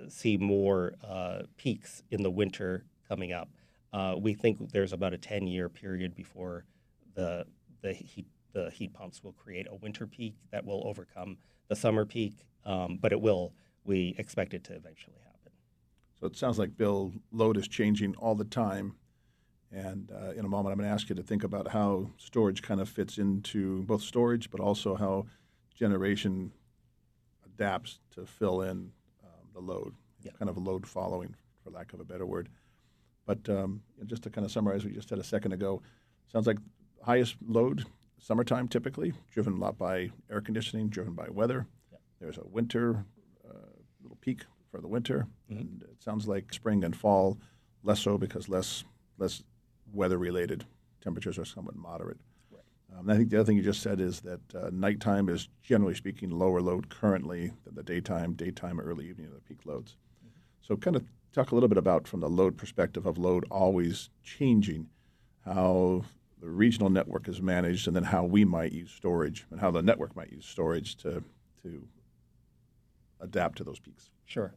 see 0.07 0.35
more 0.35 0.95
uh, 1.03 1.43
peaks 1.57 2.01
in 2.09 2.23
the 2.23 2.31
winter 2.31 2.85
coming 3.07 3.31
up. 3.31 3.49
Uh, 3.93 4.15
we 4.19 4.33
think 4.33 4.71
there's 4.71 4.91
about 4.93 5.13
a 5.13 5.17
10 5.17 5.45
year 5.47 5.69
period 5.69 6.15
before 6.15 6.65
the 7.13 7.45
the 7.81 7.93
heat 7.93 8.25
the 8.53 8.71
heat 8.71 8.93
pumps 8.93 9.23
will 9.23 9.33
create 9.33 9.67
a 9.69 9.75
winter 9.75 10.07
peak 10.07 10.33
that 10.49 10.65
will 10.65 10.81
overcome 10.87 11.37
the 11.67 11.75
summer 11.75 12.05
peak, 12.05 12.45
um, 12.63 12.97
but 12.97 13.11
it 13.11 13.19
will. 13.21 13.53
We 13.83 14.15
expect 14.17 14.53
it 14.53 14.63
to 14.65 14.73
eventually 14.73 15.19
happen. 15.23 15.51
So 16.19 16.25
it 16.25 16.35
sounds 16.37 16.57
like, 16.57 16.75
Bill, 16.77 17.13
load 17.31 17.57
is 17.57 17.67
changing 17.67 18.15
all 18.15 18.33
the 18.33 18.45
time. 18.45 18.95
And 19.75 20.09
uh, 20.09 20.31
in 20.31 20.45
a 20.45 20.47
moment, 20.47 20.71
I'm 20.71 20.77
going 20.79 20.87
to 20.89 20.93
ask 20.93 21.09
you 21.09 21.15
to 21.15 21.21
think 21.23 21.43
about 21.43 21.67
how 21.67 22.09
storage 22.17 22.61
kind 22.61 22.79
of 22.79 22.87
fits 22.87 23.17
into 23.17 23.83
both 23.83 24.01
storage, 24.01 24.49
but 24.49 24.61
also 24.61 24.95
how 24.95 25.25
generation 25.75 26.53
adapts 27.45 27.99
to 28.15 28.25
fill 28.25 28.61
in 28.61 28.91
um, 29.23 29.49
the 29.53 29.59
load, 29.59 29.93
Yeah. 30.23 30.31
kind 30.39 30.49
of 30.49 30.57
load 30.57 30.87
following, 30.87 31.35
for 31.61 31.71
lack 31.71 31.91
of 31.91 31.99
a 31.99 32.05
better 32.05 32.25
word. 32.25 32.47
But 33.25 33.49
um, 33.49 33.81
just 34.05 34.23
to 34.23 34.29
kind 34.29 34.45
of 34.45 34.51
summarize 34.51 34.83
what 34.83 34.91
you 34.91 34.95
just 34.95 35.09
said 35.09 35.19
a 35.19 35.23
second 35.25 35.51
ago, 35.51 35.81
sounds 36.31 36.47
like 36.47 36.57
highest 37.03 37.35
load 37.45 37.83
summertime 38.17 38.69
typically, 38.69 39.13
driven 39.29 39.53
a 39.53 39.57
lot 39.57 39.77
by 39.77 40.09
air 40.31 40.39
conditioning, 40.39 40.87
driven 40.87 41.13
by 41.13 41.27
weather. 41.29 41.67
There's 42.21 42.37
a 42.37 42.47
winter 42.47 43.03
uh, 43.47 43.57
little 44.01 44.17
peak 44.21 44.45
for 44.71 44.79
the 44.79 44.87
winter, 44.87 45.27
and 45.49 45.83
it 45.83 46.01
sounds 46.01 46.27
like 46.29 46.53
spring 46.53 46.83
and 46.85 46.95
fall 46.95 47.37
less 47.83 47.99
so 47.99 48.17
because 48.17 48.47
less 48.47 48.85
less 49.17 49.43
weather 49.93 50.17
related 50.17 50.65
temperatures 51.01 51.37
are 51.37 51.45
somewhat 51.45 51.75
moderate. 51.75 52.17
Um, 52.97 53.09
I 53.09 53.15
think 53.15 53.29
the 53.29 53.37
other 53.37 53.45
thing 53.45 53.57
you 53.57 53.63
just 53.63 53.81
said 53.81 53.99
is 53.99 54.21
that 54.21 54.39
uh, 54.55 54.69
nighttime 54.71 55.27
is 55.29 55.49
generally 55.63 55.95
speaking 55.95 56.29
lower 56.29 56.61
load 56.61 56.89
currently 56.89 57.51
than 57.65 57.75
the 57.75 57.83
daytime, 57.83 58.33
daytime, 58.33 58.79
early 58.79 59.09
evening 59.09 59.27
are 59.27 59.33
the 59.33 59.41
peak 59.41 59.65
loads. 59.65 59.97
So, 60.61 60.75
kind 60.75 60.95
of 60.95 61.03
talk 61.33 61.51
a 61.51 61.55
little 61.55 61.69
bit 61.69 61.77
about 61.77 62.07
from 62.07 62.21
the 62.21 62.29
load 62.29 62.57
perspective 62.57 63.05
of 63.05 63.17
load 63.17 63.45
always 63.51 64.09
changing, 64.23 64.87
how 65.43 66.03
the 66.41 66.49
regional 66.49 66.89
network 66.89 67.27
is 67.27 67.41
managed, 67.41 67.87
and 67.87 67.95
then 67.95 68.03
how 68.03 68.23
we 68.23 68.45
might 68.45 68.71
use 68.71 68.91
storage 68.91 69.45
and 69.51 69.59
how 69.59 69.71
the 69.71 69.81
network 69.81 70.15
might 70.15 70.31
use 70.31 70.45
storage 70.45 70.95
to 70.97 71.23
to 71.61 71.87
adapt 73.19 73.57
to 73.57 73.63
those 73.63 73.79
peaks. 73.79 74.09
Sure. 74.25 74.53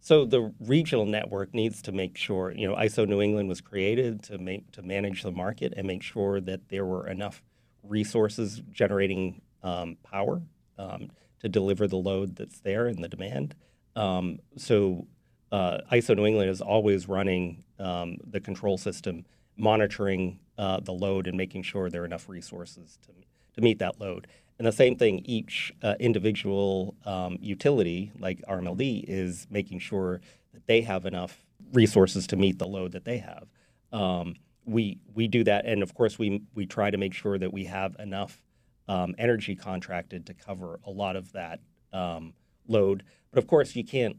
So 0.00 0.24
the 0.24 0.52
regional 0.60 1.04
network 1.04 1.54
needs 1.54 1.82
to 1.82 1.92
make 1.92 2.16
sure, 2.16 2.52
you 2.52 2.66
know, 2.66 2.74
ISO 2.74 3.06
New 3.06 3.20
England 3.20 3.48
was 3.48 3.60
created 3.60 4.22
to 4.24 4.38
make 4.38 4.72
to 4.72 4.82
manage 4.82 5.22
the 5.22 5.30
market 5.30 5.74
and 5.76 5.86
make 5.86 6.02
sure 6.02 6.40
that 6.40 6.68
there 6.70 6.86
were 6.86 7.06
enough 7.06 7.42
resources 7.82 8.62
generating 8.72 9.42
um, 9.62 9.96
power 10.02 10.40
um, 10.78 11.10
to 11.40 11.48
deliver 11.48 11.86
the 11.86 11.96
load 11.96 12.36
that's 12.36 12.60
there 12.60 12.86
and 12.86 13.04
the 13.04 13.08
demand. 13.08 13.54
Um, 13.94 14.38
so 14.56 15.06
uh, 15.52 15.78
ISO 15.92 16.16
New 16.16 16.24
England 16.24 16.48
is 16.50 16.62
always 16.62 17.06
running 17.06 17.64
um, 17.78 18.16
the 18.26 18.40
control 18.40 18.78
system, 18.78 19.26
monitoring 19.56 20.40
uh, 20.56 20.80
the 20.80 20.92
load 20.92 21.26
and 21.26 21.36
making 21.36 21.62
sure 21.62 21.90
there 21.90 22.02
are 22.02 22.06
enough 22.06 22.28
resources 22.28 22.98
to 23.02 23.12
to 23.54 23.60
meet 23.60 23.78
that 23.78 24.00
load. 24.00 24.26
And 24.58 24.66
the 24.66 24.72
same 24.72 24.96
thing, 24.96 25.22
each 25.24 25.72
uh, 25.82 25.94
individual 25.98 26.94
um, 27.06 27.38
utility, 27.40 28.12
like 28.18 28.42
RMLD, 28.46 29.04
is 29.08 29.46
making 29.50 29.78
sure 29.78 30.20
that 30.52 30.66
they 30.66 30.82
have 30.82 31.06
enough 31.06 31.46
resources 31.72 32.26
to 32.26 32.36
meet 32.36 32.58
the 32.58 32.66
load 32.66 32.92
that 32.92 33.04
they 33.04 33.18
have. 33.18 33.46
Um, 33.92 34.36
we 34.66 34.98
we 35.14 35.28
do 35.28 35.44
that, 35.44 35.64
and 35.64 35.82
of 35.82 35.94
course, 35.94 36.18
we 36.18 36.42
we 36.54 36.66
try 36.66 36.90
to 36.90 36.98
make 36.98 37.14
sure 37.14 37.38
that 37.38 37.52
we 37.52 37.64
have 37.64 37.96
enough 37.98 38.42
um, 38.86 39.14
energy 39.18 39.56
contracted 39.56 40.26
to 40.26 40.34
cover 40.34 40.78
a 40.84 40.90
lot 40.90 41.16
of 41.16 41.32
that 41.32 41.60
um, 41.92 42.34
load. 42.68 43.02
But 43.30 43.38
of 43.38 43.46
course, 43.46 43.74
you 43.74 43.84
can't 43.84 44.16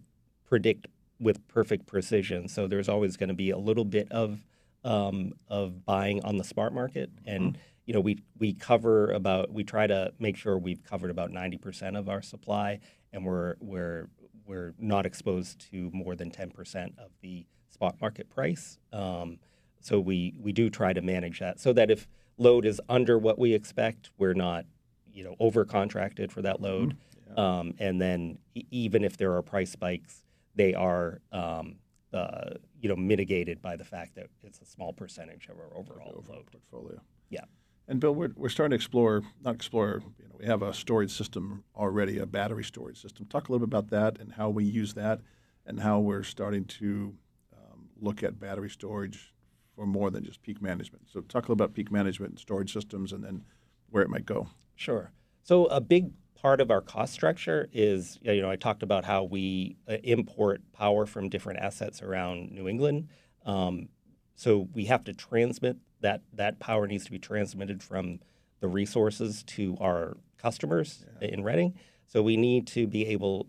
predict 0.47 0.87
with 1.19 1.47
perfect 1.47 1.85
precision. 1.85 2.47
So 2.47 2.67
there's 2.67 2.89
always 2.89 3.15
going 3.15 3.29
to 3.29 3.35
be 3.35 3.51
a 3.51 3.57
little 3.57 3.85
bit 3.85 4.11
of 4.11 4.39
um, 4.83 5.33
of 5.47 5.85
buying 5.85 6.23
on 6.25 6.37
the 6.37 6.43
spot 6.43 6.73
market, 6.73 7.11
and 7.25 7.57
you 7.91 7.93
know 7.95 7.99
we 7.99 8.19
we 8.39 8.53
cover 8.53 9.11
about 9.11 9.51
we 9.51 9.65
try 9.65 9.85
to 9.85 10.13
make 10.17 10.37
sure 10.37 10.57
we've 10.57 10.81
covered 10.81 11.11
about 11.11 11.29
90% 11.29 11.99
of 11.99 12.07
our 12.07 12.21
supply, 12.21 12.79
and 13.11 13.25
we're 13.25 13.55
we're 13.59 14.07
we're 14.45 14.73
not 14.79 15.05
exposed 15.05 15.69
to 15.71 15.91
more 15.91 16.15
than 16.15 16.31
10% 16.31 16.97
of 16.97 17.11
the 17.19 17.45
spot 17.69 17.95
market 17.99 18.29
price. 18.29 18.79
Um, 18.93 19.39
so 19.81 19.99
we 19.99 20.33
we 20.39 20.53
do 20.53 20.69
try 20.69 20.93
to 20.93 21.01
manage 21.01 21.41
that 21.41 21.59
so 21.59 21.73
that 21.73 21.91
if 21.91 22.07
load 22.37 22.65
is 22.65 22.79
under 22.87 23.17
what 23.17 23.37
we 23.37 23.53
expect, 23.53 24.09
we're 24.17 24.35
not 24.35 24.63
you 25.11 25.25
know 25.25 25.35
over 25.41 25.65
contracted 25.65 26.31
for 26.31 26.41
that 26.43 26.61
load. 26.61 26.95
Um, 27.35 27.73
and 27.77 27.99
then 27.99 28.39
e- 28.55 28.67
even 28.71 29.03
if 29.03 29.17
there 29.17 29.35
are 29.35 29.41
price 29.41 29.71
spikes, 29.71 30.23
they 30.55 30.73
are 30.73 31.19
um, 31.33 31.75
uh, 32.13 32.51
you 32.79 32.87
know 32.87 32.95
mitigated 32.95 33.61
by 33.61 33.75
the 33.75 33.83
fact 33.83 34.15
that 34.15 34.27
it's 34.43 34.61
a 34.61 34.65
small 34.65 34.93
percentage 34.93 35.49
of 35.49 35.59
our 35.59 35.77
overall 35.77 36.13
overall 36.15 36.37
load. 36.37 36.45
portfolio. 36.49 37.01
Yeah. 37.29 37.43
And 37.87 37.99
Bill, 37.99 38.13
we're, 38.13 38.31
we're 38.35 38.49
starting 38.49 38.71
to 38.71 38.75
explore, 38.75 39.23
not 39.43 39.55
explore, 39.55 40.01
you 40.17 40.25
know, 40.25 40.35
we 40.39 40.45
have 40.45 40.61
a 40.61 40.73
storage 40.73 41.11
system 41.11 41.63
already, 41.75 42.19
a 42.19 42.25
battery 42.25 42.63
storage 42.63 43.01
system. 43.01 43.25
Talk 43.25 43.49
a 43.49 43.51
little 43.51 43.65
bit 43.65 43.77
about 43.77 43.89
that 43.89 44.19
and 44.19 44.33
how 44.33 44.49
we 44.49 44.63
use 44.63 44.93
that 44.93 45.19
and 45.65 45.79
how 45.79 45.99
we're 45.99 46.23
starting 46.23 46.65
to 46.65 47.13
um, 47.53 47.89
look 47.99 48.23
at 48.23 48.39
battery 48.39 48.69
storage 48.69 49.33
for 49.75 49.85
more 49.85 50.09
than 50.09 50.23
just 50.23 50.41
peak 50.41 50.61
management. 50.61 51.09
So 51.11 51.21
talk 51.21 51.43
a 51.43 51.51
little 51.51 51.53
about 51.53 51.73
peak 51.73 51.91
management 51.91 52.31
and 52.31 52.39
storage 52.39 52.73
systems 52.73 53.11
and 53.11 53.23
then 53.23 53.43
where 53.89 54.03
it 54.03 54.09
might 54.09 54.25
go. 54.25 54.47
Sure. 54.75 55.11
So 55.43 55.65
a 55.65 55.81
big 55.81 56.11
part 56.35 56.59
of 56.59 56.71
our 56.71 56.81
cost 56.81 57.13
structure 57.13 57.69
is, 57.71 58.17
you 58.21 58.41
know, 58.41 58.49
I 58.49 58.55
talked 58.55 58.83
about 58.83 59.05
how 59.05 59.23
we 59.23 59.77
uh, 59.87 59.97
import 60.03 60.61
power 60.73 61.05
from 61.05 61.29
different 61.29 61.59
assets 61.59 62.01
around 62.01 62.51
New 62.51 62.67
England. 62.67 63.09
Um, 63.45 63.89
so 64.35 64.67
we 64.73 64.85
have 64.85 65.03
to 65.03 65.13
transmit 65.13 65.77
that 66.01 66.21
that 66.33 66.59
power 66.59 66.87
needs 66.87 67.05
to 67.05 67.11
be 67.11 67.19
transmitted 67.19 67.81
from 67.81 68.19
the 68.59 68.67
resources 68.67 69.43
to 69.43 69.77
our 69.79 70.17
customers 70.37 71.05
in 71.21 71.43
Reading. 71.43 71.73
So 72.07 72.21
we 72.21 72.35
need 72.35 72.67
to 72.67 72.87
be 72.87 73.07
able, 73.07 73.47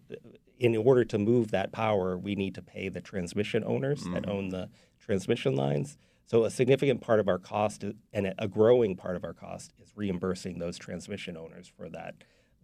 in 0.58 0.76
order 0.76 1.04
to 1.06 1.18
move 1.18 1.50
that 1.50 1.72
power, 1.72 2.16
we 2.16 2.34
need 2.34 2.54
to 2.54 2.62
pay 2.62 2.88
the 2.88 3.00
transmission 3.00 3.64
owners 3.64 4.04
that 4.12 4.28
own 4.28 4.50
the 4.50 4.68
transmission 5.00 5.56
lines. 5.56 5.98
So 6.26 6.44
a 6.44 6.50
significant 6.50 7.00
part 7.00 7.18
of 7.20 7.28
our 7.28 7.38
cost 7.38 7.84
and 8.12 8.34
a 8.38 8.48
growing 8.48 8.96
part 8.96 9.16
of 9.16 9.24
our 9.24 9.34
cost 9.34 9.72
is 9.82 9.92
reimbursing 9.96 10.58
those 10.58 10.78
transmission 10.78 11.36
owners 11.36 11.70
for 11.76 11.88
that 11.90 12.14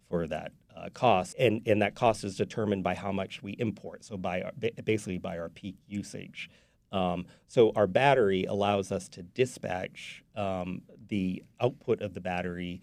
for 0.07 0.25
that 0.25 0.53
uh, 0.75 0.89
cost, 0.91 1.35
and 1.37 1.61
and 1.67 1.81
that 1.83 1.93
cost 1.93 2.23
is 2.23 2.35
determined 2.35 2.83
by 2.83 2.95
how 2.95 3.11
much 3.11 3.43
we 3.43 3.51
import. 3.59 4.03
So 4.03 4.17
by 4.17 4.41
our, 4.41 4.51
basically 4.83 5.19
by 5.19 5.37
our 5.37 5.49
peak 5.49 5.75
usage. 5.87 6.49
Um, 6.91 7.25
so 7.47 7.71
our 7.75 7.87
battery 7.87 8.45
allows 8.45 8.91
us 8.91 9.07
to 9.09 9.23
dispatch 9.23 10.23
um, 10.35 10.81
the 11.07 11.43
output 11.61 12.01
of 12.01 12.13
the 12.13 12.21
battery 12.21 12.81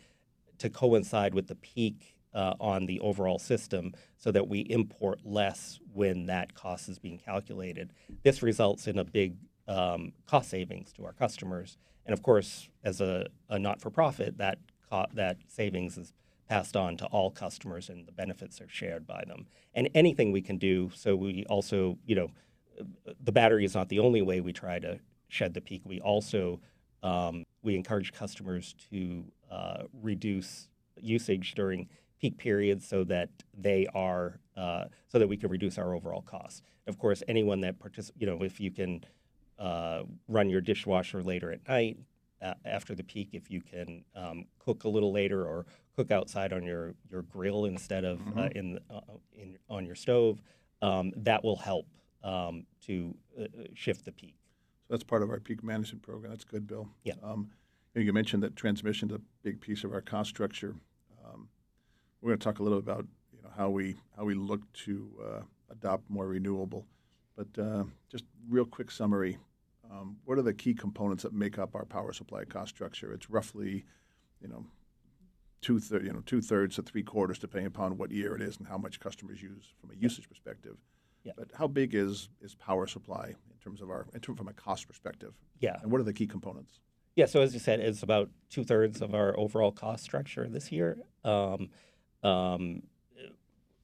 to 0.58 0.70
coincide 0.70 1.34
with 1.34 1.48
the 1.48 1.54
peak 1.56 2.16
uh, 2.34 2.54
on 2.60 2.86
the 2.86 3.00
overall 3.00 3.38
system 3.38 3.94
so 4.18 4.30
that 4.30 4.46
we 4.46 4.60
import 4.60 5.20
less 5.24 5.80
when 5.92 6.26
that 6.26 6.54
cost 6.54 6.88
is 6.88 6.98
being 6.98 7.18
calculated. 7.18 7.92
This 8.22 8.42
results 8.42 8.86
in 8.86 8.98
a 8.98 9.04
big 9.04 9.36
um, 9.66 10.12
cost 10.26 10.50
savings 10.50 10.92
to 10.94 11.04
our 11.04 11.12
customers. 11.12 11.78
And 12.04 12.12
of 12.12 12.22
course, 12.22 12.68
as 12.84 13.00
a, 13.00 13.26
a 13.48 13.58
not 13.58 13.80
for 13.80 13.90
profit, 13.90 14.38
that, 14.38 14.58
co- 14.90 15.06
that 15.14 15.38
savings 15.48 15.96
is 15.96 16.12
passed 16.48 16.76
on 16.76 16.96
to 16.98 17.06
all 17.06 17.30
customers 17.30 17.88
and 17.88 18.06
the 18.06 18.12
benefits 18.12 18.60
are 18.60 18.68
shared 18.68 19.06
by 19.06 19.24
them. 19.26 19.46
And 19.74 19.88
anything 19.94 20.30
we 20.30 20.42
can 20.42 20.58
do, 20.58 20.90
so 20.94 21.16
we 21.16 21.44
also, 21.48 21.98
you 22.06 22.14
know, 22.14 22.28
the 23.22 23.32
battery 23.32 23.64
is 23.64 23.74
not 23.74 23.88
the 23.88 23.98
only 23.98 24.22
way 24.22 24.40
we 24.40 24.52
try 24.52 24.78
to 24.78 24.98
shed 25.28 25.54
the 25.54 25.60
peak. 25.60 25.82
We 25.84 26.00
also 26.00 26.60
um, 27.02 27.44
we 27.62 27.74
encourage 27.74 28.12
customers 28.12 28.74
to 28.90 29.24
uh, 29.50 29.82
reduce 30.02 30.68
usage 31.00 31.54
during 31.54 31.88
peak 32.20 32.38
periods 32.38 32.88
so 32.88 33.04
that 33.04 33.28
they 33.56 33.86
are 33.94 34.40
uh, 34.56 34.84
so 35.08 35.18
that 35.18 35.28
we 35.28 35.36
can 35.36 35.50
reduce 35.50 35.78
our 35.78 35.94
overall 35.94 36.22
costs. 36.22 36.62
Of 36.86 36.98
course, 36.98 37.22
anyone 37.28 37.60
that 37.60 37.78
participates, 37.78 38.20
you 38.20 38.26
know, 38.26 38.42
if 38.42 38.60
you 38.60 38.70
can 38.70 39.04
uh, 39.58 40.02
run 40.28 40.48
your 40.48 40.60
dishwasher 40.60 41.22
later 41.22 41.52
at 41.52 41.66
night 41.68 41.98
uh, 42.42 42.54
after 42.64 42.94
the 42.94 43.02
peak, 43.02 43.30
if 43.32 43.50
you 43.50 43.60
can 43.60 44.04
um, 44.14 44.44
cook 44.58 44.84
a 44.84 44.88
little 44.88 45.12
later 45.12 45.44
or 45.44 45.66
cook 45.94 46.10
outside 46.10 46.52
on 46.52 46.62
your, 46.62 46.94
your 47.10 47.22
grill 47.22 47.64
instead 47.64 48.04
of 48.04 48.20
uh, 48.36 48.48
in, 48.54 48.78
uh, 48.90 49.00
in 49.34 49.58
on 49.68 49.84
your 49.84 49.94
stove, 49.94 50.40
um, 50.82 51.12
that 51.16 51.42
will 51.42 51.56
help 51.56 51.86
um, 52.26 52.66
to 52.82 53.14
uh, 53.40 53.44
shift 53.74 54.04
the 54.04 54.12
peak. 54.12 54.34
So 54.86 54.94
that's 54.94 55.04
part 55.04 55.22
of 55.22 55.30
our 55.30 55.40
peak 55.40 55.62
management 55.62 56.02
program. 56.02 56.32
That's 56.32 56.44
good, 56.44 56.66
Bill. 56.66 56.88
Yeah. 57.04 57.14
Um, 57.22 57.50
you, 57.94 58.12
mentioned 58.12 58.42
that 58.42 58.56
transmission 58.56 59.08
is 59.08 59.16
a 59.16 59.20
big 59.42 59.60
piece 59.60 59.84
of 59.84 59.92
our 59.92 60.02
cost 60.02 60.28
structure. 60.28 60.74
Um, 61.24 61.48
we're 62.20 62.30
going 62.30 62.38
to 62.38 62.44
talk 62.44 62.58
a 62.58 62.62
little 62.62 62.78
about 62.78 63.06
you 63.32 63.42
know 63.42 63.50
how 63.56 63.70
we 63.70 63.96
how 64.16 64.24
we 64.24 64.34
look 64.34 64.60
to 64.84 65.08
uh, 65.24 65.40
adopt 65.70 66.10
more 66.10 66.26
renewable. 66.26 66.84
But 67.36 67.62
uh, 67.62 67.84
just 68.10 68.24
real 68.48 68.66
quick 68.66 68.90
summary: 68.90 69.38
um, 69.90 70.16
what 70.24 70.36
are 70.36 70.42
the 70.42 70.52
key 70.52 70.74
components 70.74 71.22
that 71.22 71.32
make 71.32 71.58
up 71.58 71.74
our 71.74 71.84
power 71.84 72.12
supply 72.12 72.44
cost 72.44 72.74
structure? 72.74 73.12
It's 73.12 73.30
roughly, 73.30 73.84
you 74.42 74.48
know, 74.48 74.66
two 75.62 75.78
thirds, 75.78 76.04
you 76.04 76.12
know, 76.12 76.22
two 76.26 76.42
thirds 76.42 76.76
to 76.76 76.82
three 76.82 77.02
quarters, 77.02 77.38
depending 77.38 77.66
upon 77.66 77.96
what 77.96 78.10
year 78.10 78.34
it 78.34 78.42
is 78.42 78.58
and 78.58 78.66
how 78.66 78.78
much 78.78 79.00
customers 79.00 79.40
use 79.40 79.72
from 79.80 79.90
a 79.90 79.94
usage 79.94 80.28
perspective. 80.28 80.76
Yeah. 81.26 81.32
But 81.36 81.48
how 81.58 81.66
big 81.66 81.94
is 81.94 82.28
is 82.40 82.54
power 82.54 82.86
supply 82.86 83.34
in 83.50 83.58
terms 83.62 83.82
of 83.82 83.90
our 83.90 84.06
in 84.14 84.20
terms 84.20 84.38
from 84.38 84.48
a 84.48 84.52
cost 84.52 84.86
perspective? 84.86 85.34
Yeah. 85.58 85.76
And 85.82 85.90
what 85.90 86.00
are 86.00 86.04
the 86.04 86.12
key 86.12 86.28
components? 86.28 86.78
Yeah, 87.16 87.26
so 87.26 87.40
as 87.40 87.52
you 87.52 87.60
said, 87.60 87.80
it's 87.80 88.02
about 88.02 88.30
two 88.50 88.62
thirds 88.62 89.00
of 89.00 89.14
our 89.14 89.36
overall 89.38 89.72
cost 89.72 90.04
structure 90.04 90.46
this 90.48 90.70
year. 90.70 90.98
Um, 91.24 91.70
um, 92.22 92.82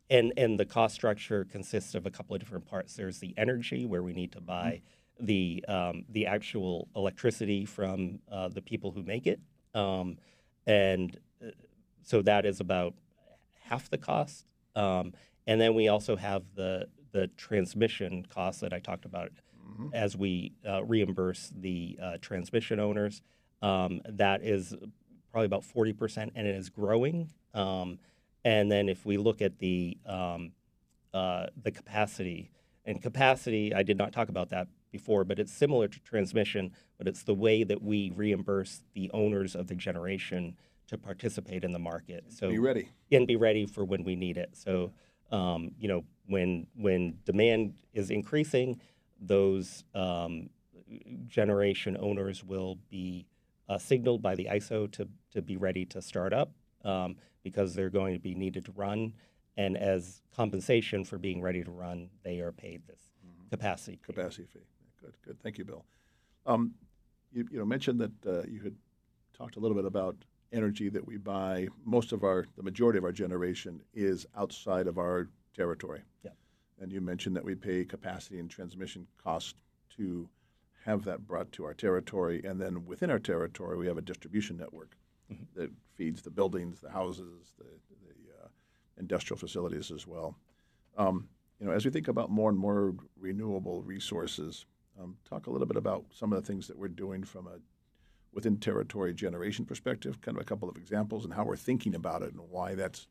and 0.08 0.32
and 0.37 0.61
the 0.61 0.66
cost 0.66 0.94
structure 0.94 1.44
consists 1.44 1.94
of 1.94 2.06
a 2.06 2.11
couple 2.11 2.37
of 2.37 2.40
different 2.40 2.66
parts. 2.66 2.94
There's 2.94 3.18
the 3.18 3.34
energy, 3.37 3.87
where 3.87 4.02
we 4.02 4.12
need 4.12 4.32
to 4.32 4.40
buy 4.40 4.82
the 5.18 5.64
um, 5.66 6.04
the 6.11 6.26
actual 6.26 6.88
electricity 6.94 7.64
from 7.64 8.20
uh, 8.30 8.49
the 8.49 8.62
people 8.62 8.92
who 8.92 9.02
make 9.02 9.26
it, 9.26 9.40
um, 9.75 10.18
and 10.66 11.18
uh, 11.44 11.50
so 12.02 12.22
that 12.22 12.44
is 12.44 12.61
about 12.61 12.94
half 13.62 13.88
the 13.88 13.99
cost 13.99 14.44
Um, 14.76 15.14
and 15.46 15.61
then 15.61 15.75
we 15.75 15.88
also 15.88 16.16
have 16.16 16.42
the 16.54 16.88
the 17.12 17.28
transmission 17.37 18.26
costs 18.28 18.61
that 18.61 18.73
I 18.73 18.78
talked 18.78 19.04
about 19.04 19.31
as 19.95 20.16
we 20.16 20.52
uh, 20.69 20.85
reimburse 20.85 21.50
the 21.59 21.99
uh, 22.02 22.16
transmission 22.21 22.78
owners. 22.78 23.23
Um, 23.62 24.02
that 24.07 24.42
is 24.42 24.75
probably 25.31 25.47
about 25.47 25.62
40%, 25.62 26.31
and 26.35 26.47
it 26.47 26.54
is 26.54 26.69
growing. 26.69 27.31
Um, 27.54 27.99
and 28.45 28.71
then 28.71 28.88
if 28.88 29.07
we 29.07 29.16
look 29.16 29.40
at 29.40 29.59
the 29.59 29.97
um, 30.04 30.52
uh, 31.14 31.47
the 31.62 31.71
capacity 31.71 32.50
and 32.85 33.00
capacity, 33.00 33.75
I 33.75 33.83
did 33.83 33.97
not 33.97 34.12
talk 34.12 34.28
about 34.28 34.50
that 34.50 34.66
before, 34.90 35.25
but 35.25 35.38
it's 35.38 35.52
similar 35.52 35.88
to 35.88 36.00
transmission, 36.00 36.73
but 36.99 37.07
it's 37.07 37.23
the 37.23 37.35
way 37.35 37.64
that 37.64 37.83
we 37.83 38.11
reimburse 38.14 38.83
the 38.95 39.11
owners 39.12 39.54
of 39.54 39.69
the 39.69 39.75
generation 39.75 40.57
to 40.88 40.99
participate 40.99 41.64
in 41.64 41.73
the 41.73 41.78
market. 41.78 42.25
So 42.28 42.50
Be 42.50 42.59
ready. 42.59 42.88
and 43.11 43.26
be 43.26 43.37
ready 43.37 43.66
for 43.66 43.85
when 43.85 44.04
we 44.04 44.16
need 44.16 44.37
it. 44.37 44.50
So, 44.54 44.92
um, 45.32 45.72
you 45.78 45.88
know, 45.88 46.04
when 46.26 46.66
when 46.76 47.18
demand 47.24 47.74
is 47.94 48.10
increasing, 48.10 48.80
those 49.20 49.84
um, 49.94 50.50
generation 51.26 51.96
owners 51.98 52.44
will 52.44 52.78
be 52.90 53.26
uh, 53.68 53.78
signaled 53.78 54.22
by 54.22 54.34
the 54.34 54.48
ISO 54.52 54.90
to 54.92 55.08
to 55.32 55.42
be 55.42 55.56
ready 55.56 55.84
to 55.86 56.00
start 56.00 56.32
up 56.32 56.52
um, 56.84 57.16
because 57.42 57.74
they're 57.74 57.90
going 57.90 58.14
to 58.14 58.20
be 58.20 58.34
needed 58.34 58.64
to 58.66 58.72
run, 58.72 59.14
and 59.56 59.76
as 59.76 60.22
compensation 60.36 61.04
for 61.04 61.18
being 61.18 61.40
ready 61.40 61.64
to 61.64 61.70
run, 61.70 62.10
they 62.22 62.40
are 62.40 62.52
paid 62.52 62.82
this 62.86 63.00
capacity. 63.50 63.96
fee. 63.96 64.12
Capacity 64.12 64.46
fee. 64.52 64.60
Good, 65.00 65.14
good. 65.24 65.42
Thank 65.42 65.58
you, 65.58 65.64
Bill. 65.64 65.84
Um, 66.46 66.74
you, 67.32 67.48
you 67.50 67.58
know, 67.58 67.64
mentioned 67.64 68.00
that 68.00 68.26
uh, 68.26 68.42
you 68.48 68.60
had 68.62 68.74
talked 69.36 69.56
a 69.56 69.60
little 69.60 69.76
bit 69.76 69.84
about 69.84 70.16
energy 70.52 70.88
that 70.88 71.06
we 71.06 71.16
buy. 71.16 71.68
Most 71.85 72.12
of 72.12 72.25
our, 72.25 72.47
the 72.56 72.62
majority 72.62 72.99
of 72.99 73.04
our 73.04 73.12
generation 73.12 73.82
is 73.94 74.26
outside 74.37 74.87
of 74.87 74.99
our 74.99 75.28
territory. 75.54 76.02
Yeah. 76.25 76.30
And 76.80 76.92
you 76.92 77.00
mentioned 77.00 77.37
that 77.37 77.44
we 77.44 77.54
pay 77.54 77.85
capacity 77.85 78.38
and 78.38 78.50
transmission 78.50 79.06
cost 79.23 79.56
to 79.97 80.28
have 80.85 81.04
that 81.04 81.26
brought 81.26 81.52
to 81.52 81.64
our 81.64 81.75
territory, 81.75 82.42
and 82.44 82.61
then 82.61 82.85
within 82.87 83.11
our 83.11 83.21
territory, 83.21 83.76
we 83.76 83.87
have 83.87 83.99
a 83.99 84.02
distribution 84.02 84.56
network 84.56 84.97
that 85.54 85.71
feeds 85.94 86.23
the 86.23 86.30
buildings, 86.30 86.80
the 86.80 86.90
houses, 86.90 87.52
the, 87.56 87.64
the 87.64 88.44
uh, 88.44 88.49
industrial 88.99 89.38
facilities 89.38 89.90
as 89.92 90.06
well. 90.06 90.37
Um, 90.99 91.28
you 91.61 91.66
know, 91.66 91.73
as 91.73 91.85
we 91.85 91.90
think 91.92 92.09
about 92.09 92.30
more 92.30 92.50
and 92.50 92.59
more 92.59 92.94
renewable 93.18 93.82
resources, 93.82 94.66
um, 95.00 95.16
talk 95.28 95.47
a 95.47 95.50
little 95.50 95.66
bit 95.66 95.76
about 95.76 96.04
some 96.12 96.32
of 96.32 96.42
the 96.42 96.47
things 96.47 96.66
that 96.66 96.76
we're 96.76 96.88
doing 96.88 97.23
from 97.23 97.47
a 97.47 97.61
within 98.32 98.56
territory 98.56 99.12
generation 99.14 99.64
perspective, 99.64 100.20
kind 100.20 100.36
of 100.36 100.42
a 100.42 100.46
couple 100.46 100.68
of 100.68 100.76
examples, 100.76 101.24
and 101.24 101.34
how 101.34 101.44
we're 101.44 101.56
thinking 101.56 101.94
about 101.94 102.22
it, 102.22 102.32
and 102.32 102.40
why 102.50 102.74
that's 102.74 103.06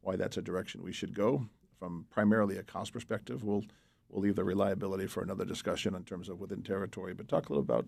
why 0.00 0.16
that's 0.16 0.36
a 0.36 0.42
direction 0.42 0.82
we 0.82 0.92
should 0.92 1.14
go. 1.14 1.46
From 1.78 2.06
primarily 2.10 2.56
a 2.58 2.62
cost 2.62 2.92
perspective, 2.92 3.42
we'll 3.42 3.64
we'll 4.08 4.22
leave 4.22 4.36
the 4.36 4.44
reliability 4.44 5.06
for 5.06 5.22
another 5.22 5.44
discussion 5.44 5.94
in 5.94 6.04
terms 6.04 6.28
of 6.28 6.40
within 6.40 6.62
territory. 6.62 7.14
But 7.14 7.28
talk 7.28 7.48
a 7.48 7.52
little 7.52 7.62
about 7.62 7.86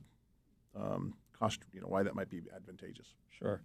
um, 0.75 1.15
cost, 1.39 1.61
you 1.73 1.81
know, 1.81 1.89
why 1.89 2.03
that 2.03 2.15
might 2.15 2.31
be 2.31 2.43
advantageous. 2.55 3.15
Sure. 3.31 3.61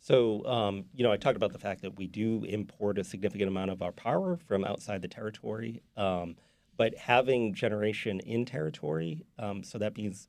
So, 0.00 0.44
um, 0.46 0.84
you 0.94 1.02
know, 1.02 1.10
I 1.10 1.16
talked 1.16 1.36
about 1.36 1.52
the 1.52 1.58
fact 1.58 1.82
that 1.82 1.96
we 1.96 2.06
do 2.06 2.44
import 2.44 2.98
a 2.98 3.04
significant 3.04 3.48
amount 3.48 3.70
of 3.72 3.82
our 3.82 3.92
power 3.92 4.38
from 4.46 4.64
outside 4.64 5.02
the 5.02 5.08
territory. 5.08 5.82
Um, 5.96 6.36
but 6.76 6.96
having 6.96 7.52
generation 7.52 8.20
in 8.20 8.44
territory, 8.44 9.24
um, 9.38 9.64
so 9.64 9.78
that 9.78 9.96
means 9.96 10.28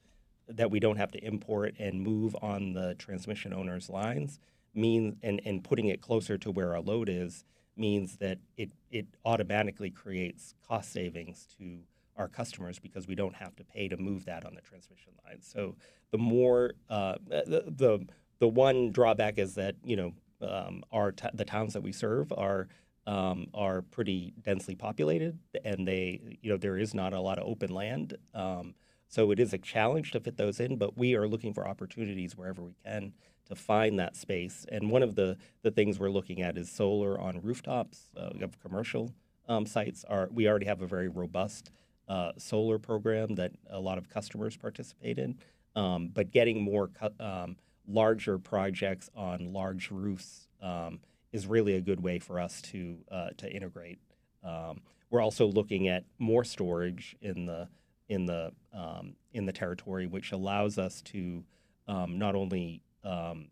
that 0.50 0.72
we 0.72 0.80
don't 0.80 0.98
have 0.98 1.12
to 1.12 1.24
import 1.24 1.76
and 1.80 2.02
move 2.02 2.36
on 2.42 2.74
the 2.74 2.96
transmission 2.96 3.54
owner's 3.54 3.90
lines, 3.90 4.40
means 4.74 5.16
and, 5.24 5.42
and 5.46 5.64
putting 5.64 5.88
it 5.88 6.02
closer 6.02 6.38
to 6.38 6.52
where 6.52 6.74
our 6.74 6.82
load 6.82 7.10
is 7.10 7.46
means 7.76 8.18
that 8.18 8.40
it, 8.58 8.70
it 8.92 9.08
automatically 9.26 9.90
creates 9.90 10.54
cost 10.68 10.92
savings 10.92 11.48
to 11.58 11.80
our 12.18 12.28
customers 12.28 12.78
because 12.78 13.08
we 13.08 13.16
don't 13.16 13.36
have 13.36 13.56
to 13.56 13.64
pay 13.64 13.88
to 13.88 13.98
move 13.98 14.26
that 14.26 14.46
on 14.46 14.54
the 14.54 14.62
transmission 14.62 15.14
line. 15.26 15.42
So 15.42 15.76
the 16.12 16.18
more 16.18 16.74
uh, 16.90 17.16
the, 17.28 17.64
the 17.68 18.06
the 18.40 18.48
one 18.48 18.92
drawback 18.92 19.38
is 19.38 19.56
that 19.56 19.76
you 19.84 19.96
know 19.96 20.14
um, 20.42 20.84
our 20.92 21.12
t- 21.12 21.30
the 21.34 21.46
towns 21.46 21.74
that 21.74 21.82
we 21.82 21.92
serve 21.92 22.32
are 22.34 22.68
um, 23.08 23.48
are 23.54 23.82
pretty 23.82 24.34
densely 24.44 24.76
populated, 24.76 25.40
and 25.64 25.88
they 25.88 26.38
you 26.42 26.52
know 26.52 26.58
there 26.58 26.78
is 26.78 26.94
not 26.94 27.14
a 27.14 27.20
lot 27.20 27.40
of 27.40 27.48
open 27.48 27.74
land. 27.74 28.18
Um, 28.34 28.76
so 29.10 29.32
it 29.32 29.40
is 29.40 29.54
a 29.54 29.58
challenge 29.58 30.12
to 30.12 30.20
fit 30.20 30.38
those 30.38 30.60
in, 30.60 30.78
but 30.78 30.98
we 30.98 31.16
are 31.16 31.28
looking 31.28 31.54
for 31.54 31.68
opportunities 31.68 32.38
wherever 32.38 32.62
we 32.62 32.76
can 32.86 33.14
to 33.48 33.56
find 33.56 34.00
that 34.00 34.16
space. 34.16 34.66
And 34.72 34.92
one 34.92 35.04
of 35.04 35.16
the 35.16 35.36
the 35.64 35.72
things 35.72 36.00
we're 36.00 36.12
looking 36.12 36.42
at 36.42 36.58
is 36.58 36.72
solar 36.72 37.20
on 37.20 37.42
rooftops 37.42 38.12
uh, 38.16 38.30
of 38.42 38.60
commercial 38.60 39.12
um, 39.48 39.66
sites. 39.66 40.06
Are 40.08 40.30
we 40.32 40.48
already 40.48 40.68
have 40.68 40.82
a 40.82 40.88
very 40.88 41.10
robust 41.10 41.72
uh, 42.08 42.32
solar 42.38 42.80
program 42.80 43.36
that 43.36 43.52
a 43.70 43.80
lot 43.80 43.98
of 43.98 44.08
customers 44.08 44.56
participate 44.56 45.18
in, 45.18 45.38
um, 45.76 46.10
but 46.14 46.32
getting 46.32 46.62
more 46.62 46.92
um, 47.20 47.58
larger 47.88 48.38
projects 48.38 49.10
on 49.16 49.52
large 49.52 49.90
roofs 49.92 50.48
um, 50.62 51.00
is 51.32 51.48
really 51.48 51.76
a 51.76 51.82
good 51.82 52.02
way 52.02 52.20
for 52.20 52.40
us 52.40 52.62
to 52.62 52.98
uh, 53.12 53.30
to 53.38 53.52
integrate. 53.52 54.00
Um, 54.44 54.82
we're 55.10 55.22
also 55.22 55.48
looking 55.48 55.88
at 55.88 56.06
more 56.20 56.44
storage 56.44 57.16
in 57.22 57.48
the 57.48 57.68
in 58.10 58.26
the 58.26 58.52
um, 58.74 59.16
in 59.34 59.46
the 59.46 59.54
territory, 59.54 60.08
which 60.08 60.32
allows 60.32 60.78
us 60.78 61.02
to 61.04 61.44
um, 61.88 62.18
not 62.18 62.36
only 62.36 62.82
um, 63.04 63.48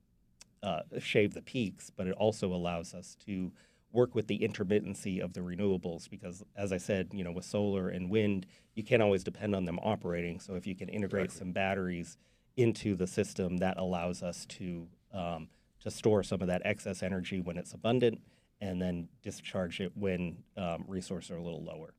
uh, 0.62 0.82
shave 1.00 1.34
the 1.34 1.41
peaks, 1.41 1.89
but 1.89 2.08
it 2.08 2.13
also 2.13 2.54
allows 2.54 2.93
us 2.93 3.15
to 3.26 3.52
work 3.93 4.13
with 4.13 4.28
the 4.28 4.39
intermittency 4.39 5.22
of 5.22 5.32
the 5.32 5.39
renewables 5.39 6.10
because 6.10 6.43
as 6.58 6.74
i 6.74 6.78
said 6.78 7.08
you 7.13 7.24
know 7.24 7.32
with 7.32 7.46
solar 7.46 7.88
and 7.88 8.10
wind 8.10 8.46
you 8.78 8.84
can't 8.84 9.02
always 9.02 9.24
depend 9.24 9.56
on 9.56 9.65
them 9.65 9.80
operating. 9.82 10.39
So 10.39 10.54
if 10.54 10.67
you 10.67 10.76
can 10.76 10.88
integrate 10.88 11.32
some 11.32 11.52
batteries 11.52 12.15
into 12.56 12.96
the 12.96 13.08
system 13.08 13.58
that 13.58 13.78
allows 13.78 14.22
us 14.22 14.46
to 14.46 14.88
um, 15.12 15.48
to 15.80 15.89
store 15.89 16.22
some 16.22 16.41
of 16.41 16.48
that 16.48 16.62
excess 16.63 17.02
energy 17.02 17.41
when 17.41 17.58
it's 17.58 17.74
abundant 17.74 18.22
and 18.62 18.80
then 18.80 19.10
discharge 19.24 19.82
it 19.82 19.91
when 19.96 20.38
um, 20.58 20.86
resources 20.88 21.32
are 21.32 21.38
a 21.38 21.41
little 21.41 21.63
lower 21.63 21.93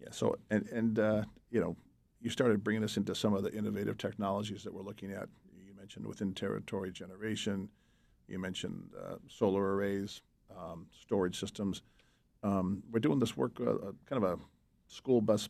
Yeah. 0.00 0.08
So, 0.10 0.36
and 0.50 0.66
and 0.68 0.98
uh, 0.98 1.24
you 1.50 1.60
know, 1.60 1.76
you 2.20 2.30
started 2.30 2.64
bringing 2.64 2.84
us 2.84 2.96
into 2.96 3.14
some 3.14 3.34
of 3.34 3.42
the 3.42 3.52
innovative 3.52 3.98
technologies 3.98 4.62
that 4.64 4.72
we're 4.72 4.82
looking 4.82 5.12
at. 5.12 5.28
You 5.56 5.74
mentioned 5.76 6.06
within 6.06 6.34
territory 6.34 6.92
generation. 6.92 7.68
You 8.28 8.38
mentioned 8.38 8.90
uh, 8.98 9.16
solar 9.28 9.74
arrays, 9.74 10.22
um, 10.56 10.86
storage 10.98 11.38
systems. 11.38 11.82
Um, 12.42 12.82
we're 12.90 13.00
doing 13.00 13.18
this 13.18 13.36
work, 13.36 13.52
uh, 13.60 13.70
uh, 13.70 13.92
kind 14.06 14.22
of 14.22 14.38
a 14.38 14.38
school 14.88 15.20
bus 15.20 15.48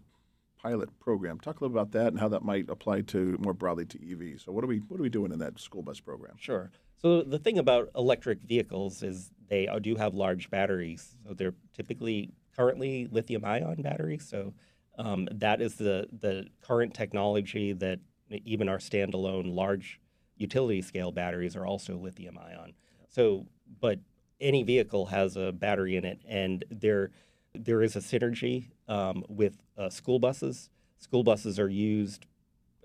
pilot 0.61 0.89
program. 1.01 1.39
Talk 1.39 1.61
a 1.61 1.65
little 1.65 1.77
about 1.77 1.93
that 1.93 2.09
and 2.09 2.19
how 2.19 2.29
that 2.29 2.43
might 2.43 2.69
apply 2.69 3.03
to 3.03 3.37
more 3.41 3.55
broadly 3.55 3.85
to 3.87 3.99
EVs. 3.99 4.45
So, 4.45 4.53
what 4.53 4.65
are 4.65 4.67
we 4.67 4.79
what 4.79 4.99
are 4.99 5.03
we 5.03 5.09
doing 5.09 5.33
in 5.33 5.39
that 5.41 5.61
school 5.61 5.83
bus 5.83 6.01
program? 6.01 6.35
Sure. 6.39 6.71
So 7.05 7.23
the 7.23 7.39
thing 7.39 7.59
about 7.59 7.91
electric 7.95 8.41
vehicles 8.41 9.03
is 9.03 9.31
they 9.49 9.69
do 9.83 9.95
have 9.97 10.15
large 10.15 10.49
batteries. 10.49 11.17
So 11.27 11.35
they're 11.35 11.55
typically 11.75 12.31
currently 12.57 13.09
lithium 13.11 13.45
ion 13.45 13.83
batteries. 13.83 14.27
So 14.29 14.55
um, 14.99 15.29
that 15.33 15.61
is 15.61 15.75
the 15.75 16.07
the 16.13 16.47
current 16.61 16.95
technology 16.95 17.73
that 17.73 18.01
even 18.45 18.69
our 18.69 18.79
standalone 18.79 19.55
large 19.55 20.01
utility 20.37 20.83
scale 20.83 21.13
batteries 21.13 21.57
are 21.57 21.67
also 21.67 21.97
lithium 21.97 22.39
ion. 22.39 22.75
So, 23.09 23.47
but 23.81 24.01
any 24.41 24.63
vehicle 24.63 25.07
has 25.07 25.37
a 25.37 25.53
battery 25.53 25.97
in 25.97 26.05
it, 26.05 26.21
and 26.29 26.65
there 26.71 27.11
there 27.55 27.83
is 27.83 27.97
a 27.97 28.01
synergy 28.01 28.71
um, 28.89 29.25
with 29.29 29.57
uh, 29.79 29.89
school 29.91 30.19
buses. 30.19 30.71
School 30.99 31.23
buses 31.23 31.59
are 31.59 31.69
used 31.69 32.27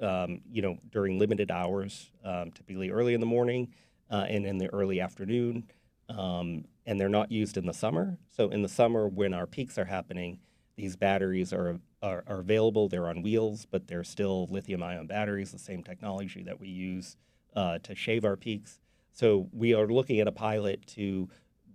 um, 0.01 0.41
you 0.51 0.61
know, 0.61 0.77
during 0.91 1.19
limited 1.19 1.51
hours, 1.51 2.11
um, 2.23 2.51
typically 2.51 2.89
early 2.89 3.13
in 3.13 3.19
the 3.19 3.25
morning 3.25 3.73
uh, 4.09 4.25
and 4.29 4.45
in 4.45 4.57
the 4.57 4.71
early 4.73 5.01
afternoon. 5.01 5.63
Um, 6.09 6.65
and 6.85 6.99
they're 6.99 7.07
not 7.07 7.31
used 7.31 7.55
in 7.55 7.65
the 7.65 7.73
summer. 7.73 8.17
So 8.35 8.49
in 8.49 8.61
the 8.63 8.69
summer, 8.69 9.07
when 9.07 9.33
our 9.33 9.45
peaks 9.45 9.77
are 9.77 9.85
happening, 9.85 10.39
these 10.75 10.95
batteries 10.95 11.53
are, 11.53 11.79
are, 12.01 12.23
are 12.25 12.39
available. 12.39 12.89
They're 12.89 13.07
on 13.07 13.21
wheels, 13.21 13.67
but 13.69 13.87
they're 13.87 14.03
still 14.03 14.47
lithium-ion 14.49 15.07
batteries, 15.07 15.51
the 15.51 15.59
same 15.59 15.83
technology 15.83 16.41
that 16.43 16.59
we 16.59 16.67
use 16.69 17.15
uh, 17.55 17.79
to 17.79 17.93
shave 17.93 18.25
our 18.25 18.35
peaks. 18.35 18.79
So 19.11 19.49
we 19.51 19.73
are 19.73 19.87
looking 19.87 20.19
at 20.19 20.27
a 20.27 20.31
pilot 20.31 20.87
to 20.95 21.29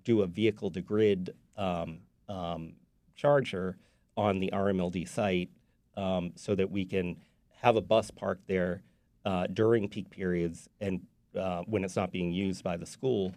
do 0.04 0.22
a 0.22 0.26
vehicle-to-grid 0.26 1.34
um, 1.56 1.98
um, 2.28 2.72
charger 3.14 3.76
on 4.16 4.40
the 4.40 4.50
RMLD 4.52 5.08
site 5.08 5.50
um, 5.96 6.32
so 6.34 6.54
that 6.54 6.70
we 6.70 6.84
can 6.84 7.16
have 7.60 7.76
a 7.76 7.80
bus 7.80 8.10
parked 8.10 8.46
there 8.48 8.82
uh, 9.24 9.46
during 9.52 9.88
peak 9.88 10.10
periods 10.10 10.68
and 10.80 11.02
uh, 11.38 11.62
when 11.66 11.84
it's 11.84 11.96
not 11.96 12.12
being 12.12 12.32
used 12.32 12.62
by 12.62 12.76
the 12.76 12.86
school, 12.86 13.34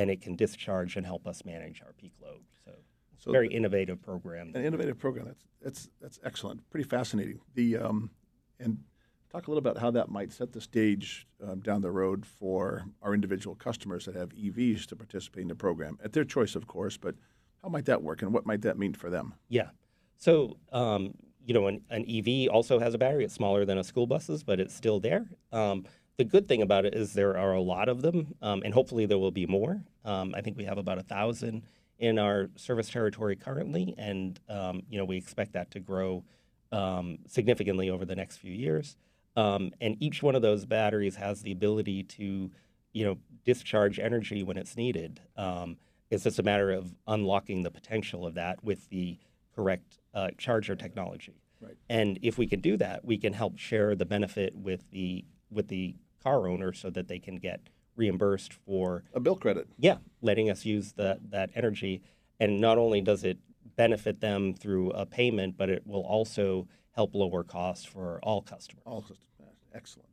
and 0.00 0.10
it 0.10 0.20
can 0.22 0.34
discharge 0.34 0.96
and 0.96 1.04
help 1.04 1.26
us 1.26 1.44
manage 1.44 1.82
our 1.82 1.92
peak 1.92 2.14
load. 2.22 2.40
So, 2.64 2.72
it's 3.14 3.24
So 3.24 3.30
a 3.30 3.32
very 3.32 3.48
innovative 3.48 4.00
program. 4.02 4.52
An 4.54 4.64
innovative 4.64 4.98
program. 4.98 5.26
That's 5.26 5.44
that's 5.60 5.88
that's 6.00 6.18
excellent. 6.24 6.68
Pretty 6.70 6.88
fascinating. 6.88 7.40
The 7.54 7.76
um, 7.76 8.10
and 8.58 8.78
talk 9.30 9.46
a 9.46 9.50
little 9.50 9.58
about 9.58 9.78
how 9.78 9.90
that 9.90 10.08
might 10.08 10.32
set 10.32 10.52
the 10.52 10.60
stage 10.60 11.26
um, 11.46 11.60
down 11.60 11.82
the 11.82 11.90
road 11.90 12.24
for 12.24 12.86
our 13.02 13.12
individual 13.14 13.54
customers 13.54 14.06
that 14.06 14.16
have 14.16 14.30
EVs 14.30 14.86
to 14.86 14.96
participate 14.96 15.42
in 15.42 15.48
the 15.48 15.54
program 15.54 15.98
at 16.02 16.12
their 16.14 16.24
choice, 16.24 16.56
of 16.56 16.66
course. 16.66 16.96
But 16.96 17.14
How 17.62 17.68
might 17.68 17.84
that 17.84 18.02
work, 18.02 18.22
and 18.22 18.32
what 18.32 18.46
might 18.46 18.62
that 18.62 18.78
mean 18.78 18.94
for 18.94 19.10
them? 19.10 19.34
Yeah. 19.48 19.68
So, 20.16 20.56
um, 20.72 21.14
you 21.44 21.54
know, 21.54 21.66
an, 21.66 21.82
an 21.90 22.04
EV 22.08 22.48
also 22.50 22.78
has 22.78 22.94
a 22.94 22.98
battery. 22.98 23.24
It's 23.24 23.34
smaller 23.34 23.64
than 23.66 23.78
a 23.78 23.84
school 23.84 24.06
bus's, 24.06 24.42
but 24.42 24.60
it's 24.60 24.74
still 24.74 24.98
there. 25.00 25.26
Um, 25.52 25.84
the 26.20 26.24
good 26.26 26.46
thing 26.46 26.60
about 26.60 26.84
it 26.84 26.94
is 26.94 27.14
there 27.14 27.38
are 27.38 27.54
a 27.54 27.62
lot 27.62 27.88
of 27.88 28.02
them, 28.02 28.34
um, 28.42 28.60
and 28.62 28.74
hopefully 28.74 29.06
there 29.06 29.18
will 29.18 29.30
be 29.30 29.46
more. 29.46 29.82
Um, 30.04 30.34
I 30.36 30.42
think 30.42 30.58
we 30.58 30.64
have 30.64 30.76
about 30.76 30.98
a 30.98 31.02
thousand 31.02 31.62
in 31.98 32.18
our 32.18 32.50
service 32.56 32.90
territory 32.90 33.36
currently, 33.36 33.94
and 33.96 34.38
um, 34.46 34.82
you 34.90 34.98
know 34.98 35.06
we 35.06 35.16
expect 35.16 35.54
that 35.54 35.70
to 35.70 35.80
grow 35.80 36.22
um, 36.72 37.20
significantly 37.26 37.88
over 37.88 38.04
the 38.04 38.14
next 38.14 38.36
few 38.36 38.52
years. 38.52 38.98
Um, 39.34 39.70
and 39.80 39.96
each 39.98 40.22
one 40.22 40.34
of 40.34 40.42
those 40.42 40.66
batteries 40.66 41.16
has 41.16 41.40
the 41.40 41.52
ability 41.52 42.02
to, 42.02 42.50
you 42.92 43.04
know, 43.04 43.16
discharge 43.46 43.98
energy 43.98 44.42
when 44.42 44.58
it's 44.58 44.76
needed. 44.76 45.20
Um, 45.38 45.78
it's 46.10 46.24
just 46.24 46.38
a 46.38 46.42
matter 46.42 46.70
of 46.70 46.94
unlocking 47.06 47.62
the 47.62 47.70
potential 47.70 48.26
of 48.26 48.34
that 48.34 48.62
with 48.62 48.90
the 48.90 49.16
correct 49.54 50.00
uh, 50.12 50.28
charger 50.36 50.76
technology. 50.76 51.40
Right. 51.62 51.76
And 51.88 52.18
if 52.20 52.36
we 52.36 52.46
can 52.46 52.60
do 52.60 52.76
that, 52.76 53.06
we 53.06 53.16
can 53.16 53.32
help 53.32 53.56
share 53.56 53.94
the 53.94 54.04
benefit 54.04 54.54
with 54.54 54.90
the 54.90 55.24
with 55.50 55.68
the 55.68 55.96
car 56.22 56.48
owner 56.48 56.72
so 56.72 56.90
that 56.90 57.08
they 57.08 57.18
can 57.18 57.36
get 57.36 57.60
reimbursed 57.96 58.52
for 58.52 59.04
A 59.14 59.20
bill 59.20 59.36
credit. 59.36 59.68
yeah 59.78 59.98
letting 60.22 60.50
us 60.50 60.64
use 60.64 60.92
that 60.92 61.30
that 61.30 61.50
energy. 61.54 62.02
And 62.38 62.60
not 62.60 62.78
only 62.78 63.00
does 63.02 63.22
it 63.24 63.38
benefit 63.76 64.20
them 64.20 64.54
through 64.54 64.90
a 64.92 65.04
payment, 65.04 65.56
but 65.58 65.68
it 65.68 65.86
will 65.86 66.02
also 66.02 66.66
help 66.92 67.14
lower 67.14 67.44
costs 67.44 67.84
for 67.84 68.18
all 68.22 68.40
customers. 68.42 68.82
All 68.86 69.02
customers. 69.02 69.26
Excellent. 69.74 70.08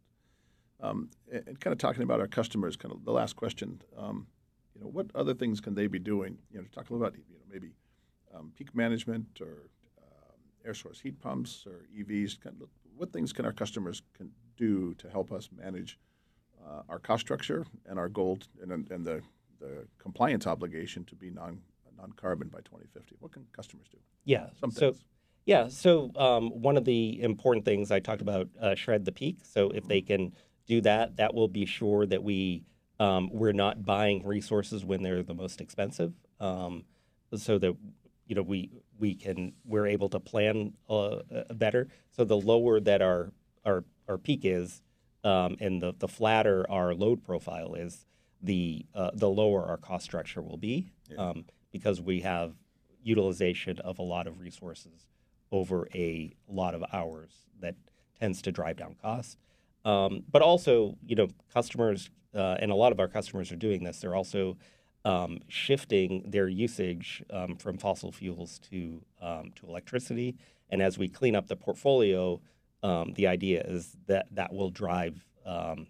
Um, 0.79 1.09
and, 1.31 1.59
kind 1.59 1.71
of 1.71 1.79
talking 1.79 2.03
about 2.03 2.19
our 2.19 2.27
customers, 2.27 2.75
kind 2.75 2.93
of 2.93 3.03
the 3.05 3.11
last 3.11 3.35
question. 3.35 3.81
Um, 3.97 4.27
you 4.75 4.81
know, 4.81 4.87
what 4.87 5.07
other 5.15 5.33
things 5.33 5.59
can 5.59 5.73
they 5.73 5.87
be 5.87 5.99
doing? 5.99 6.37
You 6.51 6.59
know, 6.59 6.65
talk 6.71 6.89
a 6.89 6.93
little 6.93 7.07
about 7.07 7.17
you 7.17 7.35
know 7.35 7.45
maybe 7.51 7.71
um, 8.35 8.51
peak 8.55 8.75
management 8.75 9.25
or 9.41 9.69
um, 10.01 10.37
air 10.65 10.73
source 10.75 10.99
heat 10.99 11.19
pumps 11.19 11.65
or 11.65 11.87
EVs. 11.97 12.39
Kind 12.39 12.61
of, 12.61 12.69
what 12.97 13.13
things 13.13 13.31
can 13.31 13.45
our 13.45 13.53
customers 13.53 14.01
can 14.15 14.31
do 14.57 14.93
to 14.95 15.09
help 15.09 15.31
us 15.31 15.49
manage 15.55 15.97
uh, 16.65 16.81
our 16.89 16.99
cost 16.99 17.21
structure 17.21 17.65
and 17.85 17.97
our 17.99 18.09
goal 18.09 18.39
and, 18.61 18.71
and 18.91 19.05
the, 19.05 19.21
the 19.59 19.85
compliance 19.97 20.47
obligation 20.47 21.03
to 21.05 21.15
be 21.15 21.29
non 21.29 21.61
non 21.97 22.11
carbon 22.13 22.47
by 22.47 22.59
2050? 22.59 23.15
What 23.19 23.31
can 23.31 23.45
customers 23.55 23.87
do? 23.91 23.97
Yeah. 24.25 24.47
Some 24.59 24.71
so 24.71 24.91
things. 24.91 25.03
yeah, 25.45 25.67
so 25.67 26.11
um, 26.15 26.49
one 26.49 26.77
of 26.77 26.85
the 26.85 27.21
important 27.21 27.65
things 27.65 27.91
I 27.91 27.99
talked 27.99 28.21
about 28.21 28.49
uh, 28.61 28.75
shred 28.75 29.05
the 29.05 29.11
peak. 29.11 29.37
So 29.43 29.69
if 29.69 29.87
they 29.87 30.01
can 30.01 30.33
do 30.67 30.81
that, 30.81 31.17
that 31.17 31.33
will 31.33 31.47
be 31.47 31.65
sure 31.65 32.05
that 32.05 32.23
we 32.23 32.63
um, 32.99 33.29
we're 33.31 33.53
not 33.53 33.85
buying 33.85 34.25
resources 34.25 34.83
when 34.83 35.03
they're 35.03 35.23
the 35.23 35.35
most 35.35 35.61
expensive. 35.61 36.13
Um, 36.39 36.83
so 37.35 37.57
that 37.59 37.75
you 38.27 38.35
know 38.35 38.41
we 38.41 38.69
we 38.99 39.15
can 39.15 39.53
we're 39.65 39.87
able 39.87 40.09
to 40.09 40.19
plan 40.19 40.73
uh, 40.89 41.07
uh, 41.07 41.53
better. 41.53 41.87
So 42.11 42.23
the 42.23 42.37
lower 42.37 42.79
that 42.81 43.01
our 43.01 43.31
our 43.65 43.83
our 44.07 44.17
peak 44.17 44.41
is, 44.43 44.81
um, 45.23 45.57
and 45.59 45.81
the 45.81 45.93
the 45.97 46.07
flatter 46.07 46.65
our 46.69 46.93
load 46.93 47.23
profile 47.23 47.73
is, 47.75 48.05
the 48.41 48.85
uh, 48.93 49.11
the 49.13 49.29
lower 49.29 49.65
our 49.65 49.77
cost 49.77 50.05
structure 50.05 50.41
will 50.41 50.57
be, 50.57 50.91
um, 51.17 51.45
because 51.71 52.01
we 52.01 52.21
have 52.21 52.53
utilization 53.03 53.79
of 53.79 53.99
a 53.99 54.03
lot 54.03 54.27
of 54.27 54.39
resources 54.39 55.07
over 55.51 55.87
a 55.95 56.33
lot 56.47 56.75
of 56.75 56.83
hours 56.91 57.31
that 57.61 57.75
tends 58.19 58.41
to 58.41 58.51
drive 58.51 58.75
down 58.77 58.95
costs. 59.01 59.37
Um, 59.85 60.23
but 60.29 60.41
also, 60.41 60.97
you 61.05 61.15
know, 61.15 61.27
customers 61.53 62.09
uh, 62.35 62.57
and 62.59 62.71
a 62.71 62.75
lot 62.75 62.91
of 62.91 62.99
our 62.99 63.07
customers 63.07 63.51
are 63.51 63.55
doing 63.55 63.83
this. 63.83 64.01
They're 64.01 64.15
also 64.15 64.57
um, 65.05 65.39
shifting 65.47 66.23
their 66.27 66.47
usage 66.47 67.23
um, 67.31 67.55
from 67.55 67.77
fossil 67.77 68.11
fuels 68.11 68.59
to 68.69 69.01
um, 69.21 69.51
to 69.55 69.67
electricity. 69.67 70.35
And 70.69 70.81
as 70.81 70.97
we 70.97 71.07
clean 71.07 71.35
up 71.35 71.47
the 71.47 71.55
portfolio, 71.55 72.41
um, 72.83 73.13
the 73.13 73.27
idea 73.27 73.61
is 73.61 73.95
that 74.07 74.27
that 74.31 74.53
will 74.53 74.69
drive 74.69 75.25
um, 75.45 75.87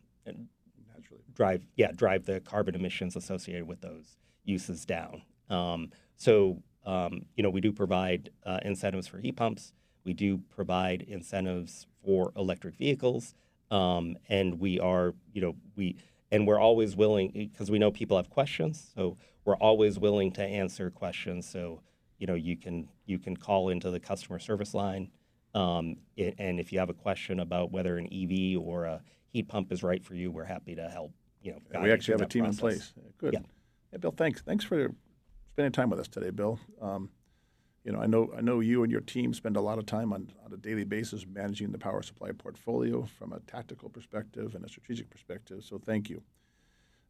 Naturally. 0.94 1.24
drive 1.34 1.66
yeah 1.76 1.92
drive 1.92 2.26
the 2.26 2.40
carbon 2.42 2.76
emissions 2.76 3.16
associated 3.16 3.68
with 3.68 3.82
those 3.82 4.18
uses 4.44 4.86
down. 4.86 5.24
Um, 5.50 5.92
so 6.16 6.62
um, 6.86 7.26
you 7.36 7.44
know 7.44 7.50
we 7.50 7.62
do 7.62 7.72
provide 7.72 8.30
uh, 8.46 8.60
incentives 8.64 9.08
for 9.08 9.20
heat 9.20 9.36
pumps. 9.36 9.74
We 10.04 10.14
do 10.14 10.38
provide 10.50 11.02
incentives 11.02 11.86
for 12.06 12.32
electric 12.38 12.76
vehicles, 12.78 13.34
um, 13.72 14.16
and 14.30 14.60
we 14.60 14.80
are 14.80 15.14
you 15.34 15.42
know 15.42 15.56
we 15.76 15.98
and 16.32 16.48
we're 16.48 16.60
always 16.60 16.96
willing 16.96 17.32
because 17.34 17.72
we 17.72 17.80
know 17.80 17.92
people 17.92 18.18
have 18.18 18.30
questions. 18.30 18.92
So 18.96 19.18
we're 19.46 19.56
always 19.58 19.98
willing 20.00 20.32
to 20.34 20.44
answer 20.44 20.90
questions. 20.92 21.48
So 21.48 21.82
you 22.20 22.28
know 22.28 22.36
you 22.36 22.58
can 22.58 22.88
you 23.06 23.20
can 23.20 23.36
call 23.38 23.70
into 23.70 23.92
the 23.92 24.00
customer 24.00 24.40
service 24.40 24.74
line. 24.74 25.10
Um, 25.54 25.98
i- 26.20 26.34
and 26.38 26.60
if 26.60 26.72
you 26.72 26.80
have 26.80 26.90
a 26.90 26.94
question 26.94 27.40
about 27.40 27.72
whether 27.72 27.98
an 27.98 28.08
EV 28.12 28.58
or 28.62 28.86
a 28.86 29.02
heat 29.30 29.48
pump 29.48 29.72
is 29.72 29.82
right 29.84 30.04
for 30.04 30.14
you, 30.16 30.30
we're 30.32 30.44
happy 30.44 30.76
to 30.76 30.90
help. 30.90 31.14
You 31.42 31.54
know, 31.54 31.82
we 31.82 31.92
actually 31.92 32.14
have 32.14 32.22
a 32.22 32.26
team 32.26 32.46
in 32.46 32.56
place. 32.56 32.94
Good. 33.18 33.34
Yeah. 33.34 33.40
Yeah, 33.94 34.00
Bill, 34.00 34.12
thanks. 34.12 34.42
Thanks 34.42 34.66
for 34.66 34.92
spending 35.50 35.72
time 35.72 35.90
with 35.90 36.00
us 36.00 36.10
today, 36.10 36.30
Bill. 36.30 36.60
Um, 36.82 37.10
you 37.88 37.94
know, 37.94 38.02
I 38.02 38.06
know 38.06 38.30
I 38.38 38.42
know 38.42 38.60
you 38.60 38.84
and 38.84 38.92
your 38.92 39.00
team 39.00 39.34
spend 39.34 39.56
a 39.56 39.62
lot 39.62 39.80
of 39.80 39.86
time 39.86 40.12
on, 40.12 40.30
on 40.46 40.52
a 40.52 40.58
daily 40.58 40.84
basis 40.84 41.26
managing 41.26 41.72
the 41.72 41.78
power 41.78 42.02
supply 42.02 42.32
portfolio 42.38 43.06
from 43.18 43.32
a 43.32 43.40
tactical 43.40 43.88
perspective 43.88 44.56
and 44.56 44.66
a 44.66 44.68
strategic 44.68 45.10
perspective. 45.10 45.64
So 45.64 45.80
thank 45.80 46.10
you. 46.10 46.22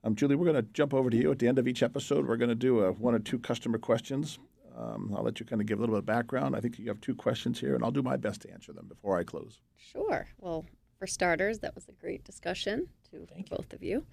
Um, 0.04 0.14
Julie, 0.14 0.36
we're 0.36 0.46
going 0.46 0.64
to 0.64 0.72
jump 0.74 0.94
over 0.94 1.10
to 1.10 1.18
you 1.18 1.32
at 1.32 1.40
the 1.40 1.48
end 1.48 1.58
of 1.58 1.68
each 1.68 1.82
episode. 1.82 2.28
We're 2.28 2.38
going 2.38 2.50
to 2.50 2.56
do 2.56 2.82
a, 2.82 2.92
one 2.92 3.16
or 3.16 3.20
two 3.20 3.40
customer 3.40 3.80
questions. 3.80 4.38
Um, 4.78 5.12
I'll 5.18 5.24
let 5.24 5.40
you 5.40 5.48
kind 5.48 5.60
of 5.60 5.68
give 5.68 5.80
a 5.80 5.82
little 5.82 5.96
bit 5.96 6.00
of 6.00 6.06
background. 6.06 6.56
I 6.56 6.60
think 6.60 6.78
you 6.78 6.88
have 6.90 7.02
two 7.02 7.16
questions 7.16 7.60
here, 7.60 7.74
and 7.74 7.84
I'll 7.84 7.90
do 7.90 8.04
my 8.04 8.16
best 8.16 8.42
to 8.42 8.52
answer 8.52 8.72
them 8.72 8.86
before 8.88 9.18
I 9.18 9.24
close. 9.24 9.60
Sure. 9.76 10.28
Well, 10.38 10.64
for 11.00 11.08
starters, 11.08 11.58
that 11.60 11.74
was 11.74 11.88
a 11.90 11.94
great 11.94 12.24
discussion 12.24 12.88
to 13.10 13.26
Thank 13.26 13.50
both 13.50 13.74
of 13.74 13.82
you. 13.82 14.06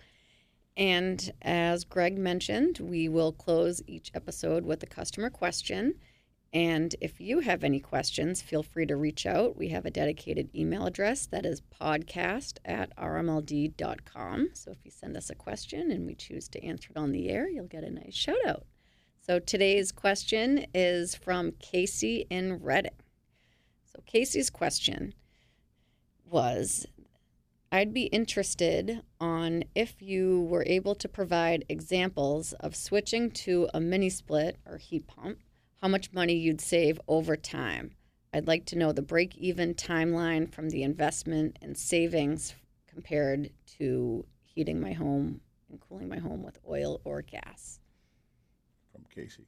And 0.78 1.30
as 1.42 1.84
Greg 1.84 2.16
mentioned, 2.16 2.78
we 2.78 3.10
will 3.10 3.32
close 3.32 3.82
each 3.86 4.10
episode 4.14 4.64
with 4.64 4.82
a 4.82 4.86
customer 4.86 5.28
question. 5.28 5.96
And 6.54 6.94
if 7.00 7.20
you 7.20 7.40
have 7.40 7.64
any 7.64 7.80
questions, 7.80 8.40
feel 8.40 8.62
free 8.62 8.86
to 8.86 8.94
reach 8.94 9.26
out. 9.26 9.56
We 9.56 9.70
have 9.70 9.84
a 9.84 9.90
dedicated 9.90 10.50
email 10.54 10.86
address 10.86 11.26
that 11.26 11.44
is 11.44 11.60
podcast 11.60 12.58
at 12.64 12.96
rmld.com. 12.96 14.50
So 14.52 14.70
if 14.70 14.78
you 14.84 14.92
send 14.92 15.16
us 15.16 15.30
a 15.30 15.34
question 15.34 15.90
and 15.90 16.06
we 16.06 16.14
choose 16.14 16.48
to 16.50 16.64
answer 16.64 16.92
it 16.94 16.96
on 16.96 17.10
the 17.10 17.28
air, 17.28 17.48
you'll 17.48 17.66
get 17.66 17.82
a 17.82 17.90
nice 17.90 18.14
shout 18.14 18.36
out. 18.46 18.66
So 19.20 19.40
today's 19.40 19.90
question 19.90 20.66
is 20.72 21.16
from 21.16 21.52
Casey 21.58 22.24
in 22.30 22.62
Reading. 22.62 22.92
So 23.86 24.00
Casey's 24.06 24.50
question 24.50 25.12
was 26.24 26.86
I'd 27.72 27.92
be 27.92 28.04
interested 28.04 29.02
on 29.20 29.64
if 29.74 30.00
you 30.00 30.42
were 30.42 30.62
able 30.68 30.94
to 30.94 31.08
provide 31.08 31.64
examples 31.68 32.52
of 32.60 32.76
switching 32.76 33.32
to 33.32 33.68
a 33.74 33.80
mini 33.80 34.08
split 34.08 34.58
or 34.64 34.76
heat 34.76 35.08
pump, 35.08 35.38
how 35.84 35.88
much 35.88 36.14
money 36.14 36.32
you'd 36.32 36.62
save 36.62 36.98
over 37.08 37.36
time. 37.36 37.90
I'd 38.32 38.46
like 38.46 38.64
to 38.66 38.78
know 38.78 38.92
the 38.92 39.02
break 39.02 39.36
even 39.36 39.74
timeline 39.74 40.50
from 40.50 40.70
the 40.70 40.82
investment 40.82 41.58
and 41.60 41.76
savings 41.76 42.54
compared 42.86 43.50
to 43.76 44.24
heating 44.42 44.80
my 44.80 44.94
home 44.94 45.42
and 45.68 45.78
cooling 45.78 46.08
my 46.08 46.16
home 46.16 46.42
with 46.42 46.58
oil 46.66 47.02
or 47.04 47.20
gas. 47.20 47.80
from 48.90 49.04
Casey. 49.14 49.44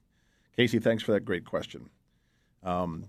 Casey, 0.54 0.78
thanks 0.78 1.02
for 1.02 1.12
that 1.12 1.24
great 1.24 1.46
question. 1.46 1.88
Um, 2.62 3.06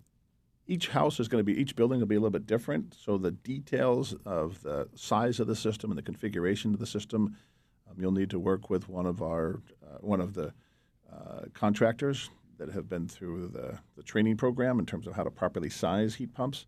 each 0.66 0.88
house 0.88 1.20
is 1.20 1.28
going 1.28 1.42
to 1.42 1.44
be, 1.44 1.60
each 1.60 1.76
building 1.76 2.00
will 2.00 2.08
be 2.08 2.16
a 2.16 2.20
little 2.20 2.32
bit 2.32 2.48
different. 2.48 2.96
So 2.98 3.18
the 3.18 3.32
details 3.32 4.16
of 4.26 4.62
the 4.62 4.88
size 4.96 5.42
of 5.42 5.48
the 5.48 5.56
system 5.58 5.92
and 5.92 5.98
the 5.98 6.02
configuration 6.02 6.74
of 6.74 6.80
the 6.80 6.88
system, 6.88 7.36
um, 7.90 7.98
you'll 8.00 8.14
need 8.14 8.30
to 8.30 8.40
work 8.40 8.70
with 8.70 8.88
one 8.88 9.06
of 9.06 9.22
our, 9.22 9.60
uh, 9.86 9.98
one 10.00 10.22
of 10.22 10.34
the 10.34 10.54
uh, 11.12 11.42
contractors 11.54 12.30
that 12.58 12.72
have 12.72 12.90
been 12.90 13.08
through 13.08 13.48
the, 13.48 13.80
the 13.96 14.04
training 14.04 14.38
program 14.38 14.80
in 14.80 14.86
terms 14.86 15.08
of 15.08 15.14
how 15.14 15.24
to 15.24 15.32
properly 15.32 15.70
size 15.70 16.16
heat 16.16 16.34
pumps. 16.34 16.66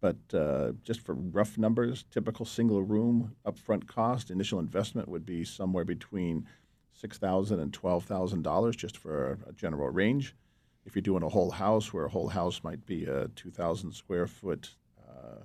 But 0.00 0.16
uh, 0.32 0.72
just 0.82 1.00
for 1.00 1.14
rough 1.14 1.58
numbers, 1.58 2.04
typical 2.10 2.46
single 2.46 2.82
room 2.82 3.34
upfront 3.44 3.88
cost, 3.88 4.30
initial 4.30 4.60
investment 4.60 5.08
would 5.08 5.26
be 5.26 5.44
somewhere 5.44 5.84
between 5.84 6.46
six 6.92 7.18
thousand 7.18 7.60
and 7.60 7.72
twelve 7.72 8.04
thousand 8.04 8.42
dollars 8.42 8.76
just 8.76 8.96
for 8.96 9.38
a, 9.46 9.52
general 9.52 9.88
range. 9.90 10.36
If 10.84 10.94
you're 10.94 11.02
doing 11.02 11.22
a 11.22 11.28
whole 11.28 11.50
house, 11.50 11.92
where 11.92 12.04
a 12.04 12.10
whole 12.10 12.28
house 12.28 12.62
might 12.62 12.86
be 12.86 13.06
a 13.06 13.28
two 13.34 13.50
thousand 13.50 13.92
square 13.92 14.26
foot 14.26 14.76
uh, 15.08 15.42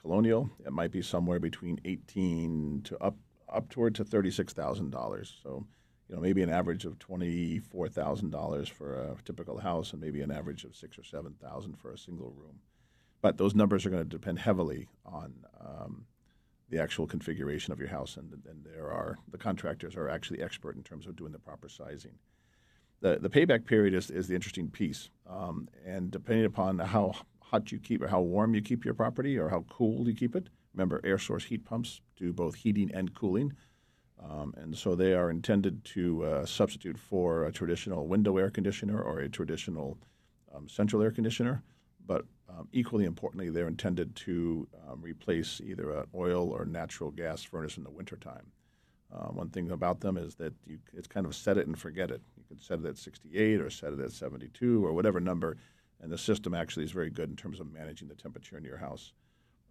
colonial, 0.00 0.50
it 0.64 0.72
might 0.72 0.92
be 0.92 1.02
somewhere 1.02 1.40
between 1.40 1.80
eighteen 1.86 2.82
to 2.84 2.98
up 2.98 3.16
up 3.48 3.68
toward 3.70 3.94
to 3.94 4.04
thirty 4.04 4.30
six 4.30 4.52
thousand 4.52 4.90
dollars. 4.90 5.40
So, 5.42 5.66
you 6.10 6.16
know, 6.16 6.22
maybe 6.22 6.42
an 6.42 6.50
average 6.50 6.84
of 6.86 6.98
twenty 6.98 7.60
four 7.60 7.88
thousand 7.88 8.32
dollars 8.32 8.68
for 8.68 8.94
a 8.94 9.16
typical 9.24 9.60
house, 9.60 9.92
and 9.94 10.02
maybe 10.02 10.22
an 10.22 10.32
average 10.32 10.64
of 10.64 10.76
six 10.76 10.98
or 10.98 11.04
seven 11.04 11.34
thousand 11.40 11.76
for 11.78 11.92
a 11.92 11.98
single 11.98 12.32
room. 12.36 12.60
But 13.22 13.38
those 13.38 13.54
numbers 13.54 13.86
are 13.86 13.90
going 13.90 14.02
to 14.04 14.08
depend 14.08 14.40
heavily 14.40 14.88
on 15.06 15.34
um, 15.60 16.06
the 16.70 16.80
actual 16.82 17.06
configuration 17.06 17.72
of 17.72 17.78
your 17.80 17.90
house, 17.90 18.16
and, 18.18 18.32
and 18.50 18.64
there 18.64 18.90
are 18.90 19.18
the 19.30 19.38
contractors 19.38 19.96
are 19.96 20.10
actually 20.10 20.42
expert 20.42 20.76
in 20.76 20.82
terms 20.82 21.06
of 21.06 21.16
doing 21.16 21.32
the 21.32 21.38
proper 21.38 21.68
sizing. 21.68 22.18
the 23.00 23.18
the 23.20 23.30
payback 23.30 23.66
period 23.66 23.94
is, 23.94 24.10
is 24.10 24.28
the 24.28 24.34
interesting 24.34 24.70
piece, 24.70 25.10
um, 25.28 25.68
and 25.86 26.10
depending 26.10 26.46
upon 26.46 26.78
how 26.80 27.14
hot 27.40 27.72
you 27.72 27.78
keep 27.78 28.02
or 28.02 28.08
how 28.08 28.20
warm 28.20 28.54
you 28.54 28.62
keep 28.62 28.84
your 28.84 28.94
property 28.94 29.38
or 29.38 29.48
how 29.50 29.64
cool 29.70 30.08
you 30.08 30.14
keep 30.14 30.36
it. 30.36 30.48
Remember, 30.74 31.00
air 31.04 31.18
source 31.18 31.44
heat 31.44 31.64
pumps 31.64 32.00
do 32.16 32.32
both 32.32 32.56
heating 32.56 32.90
and 32.94 33.14
cooling. 33.14 33.52
Um, 34.22 34.54
and 34.56 34.76
so 34.76 34.94
they 34.94 35.14
are 35.14 35.30
intended 35.30 35.84
to 35.86 36.24
uh, 36.24 36.46
substitute 36.46 36.98
for 36.98 37.44
a 37.44 37.52
traditional 37.52 38.06
window 38.06 38.36
air 38.36 38.50
conditioner 38.50 39.00
or 39.00 39.20
a 39.20 39.28
traditional 39.28 39.96
um, 40.54 40.68
central 40.68 41.02
air 41.02 41.10
conditioner. 41.10 41.62
But 42.06 42.24
um, 42.48 42.68
equally 42.72 43.04
importantly, 43.04 43.50
they're 43.50 43.68
intended 43.68 44.14
to 44.16 44.66
um, 44.88 45.00
replace 45.00 45.60
either 45.64 45.90
an 45.92 46.06
oil 46.14 46.50
or 46.50 46.64
natural 46.64 47.10
gas 47.10 47.42
furnace 47.42 47.76
in 47.76 47.84
the 47.84 47.90
wintertime. 47.90 48.46
Uh, 49.12 49.26
one 49.28 49.48
thing 49.48 49.70
about 49.70 50.00
them 50.00 50.16
is 50.16 50.34
that 50.36 50.52
you, 50.66 50.78
it's 50.92 51.08
kind 51.08 51.26
of 51.26 51.34
set 51.34 51.56
it 51.56 51.66
and 51.66 51.78
forget 51.78 52.10
it. 52.10 52.20
You 52.36 52.44
can 52.48 52.60
set 52.60 52.80
it 52.80 52.86
at 52.86 52.98
68 52.98 53.60
or 53.60 53.70
set 53.70 53.92
it 53.92 54.00
at 54.00 54.12
72 54.12 54.84
or 54.84 54.92
whatever 54.92 55.20
number, 55.20 55.56
and 56.00 56.12
the 56.12 56.18
system 56.18 56.54
actually 56.54 56.84
is 56.84 56.92
very 56.92 57.10
good 57.10 57.28
in 57.28 57.36
terms 57.36 57.58
of 57.60 57.72
managing 57.72 58.08
the 58.08 58.14
temperature 58.14 58.56
in 58.56 58.64
your 58.64 58.78
house. 58.78 59.12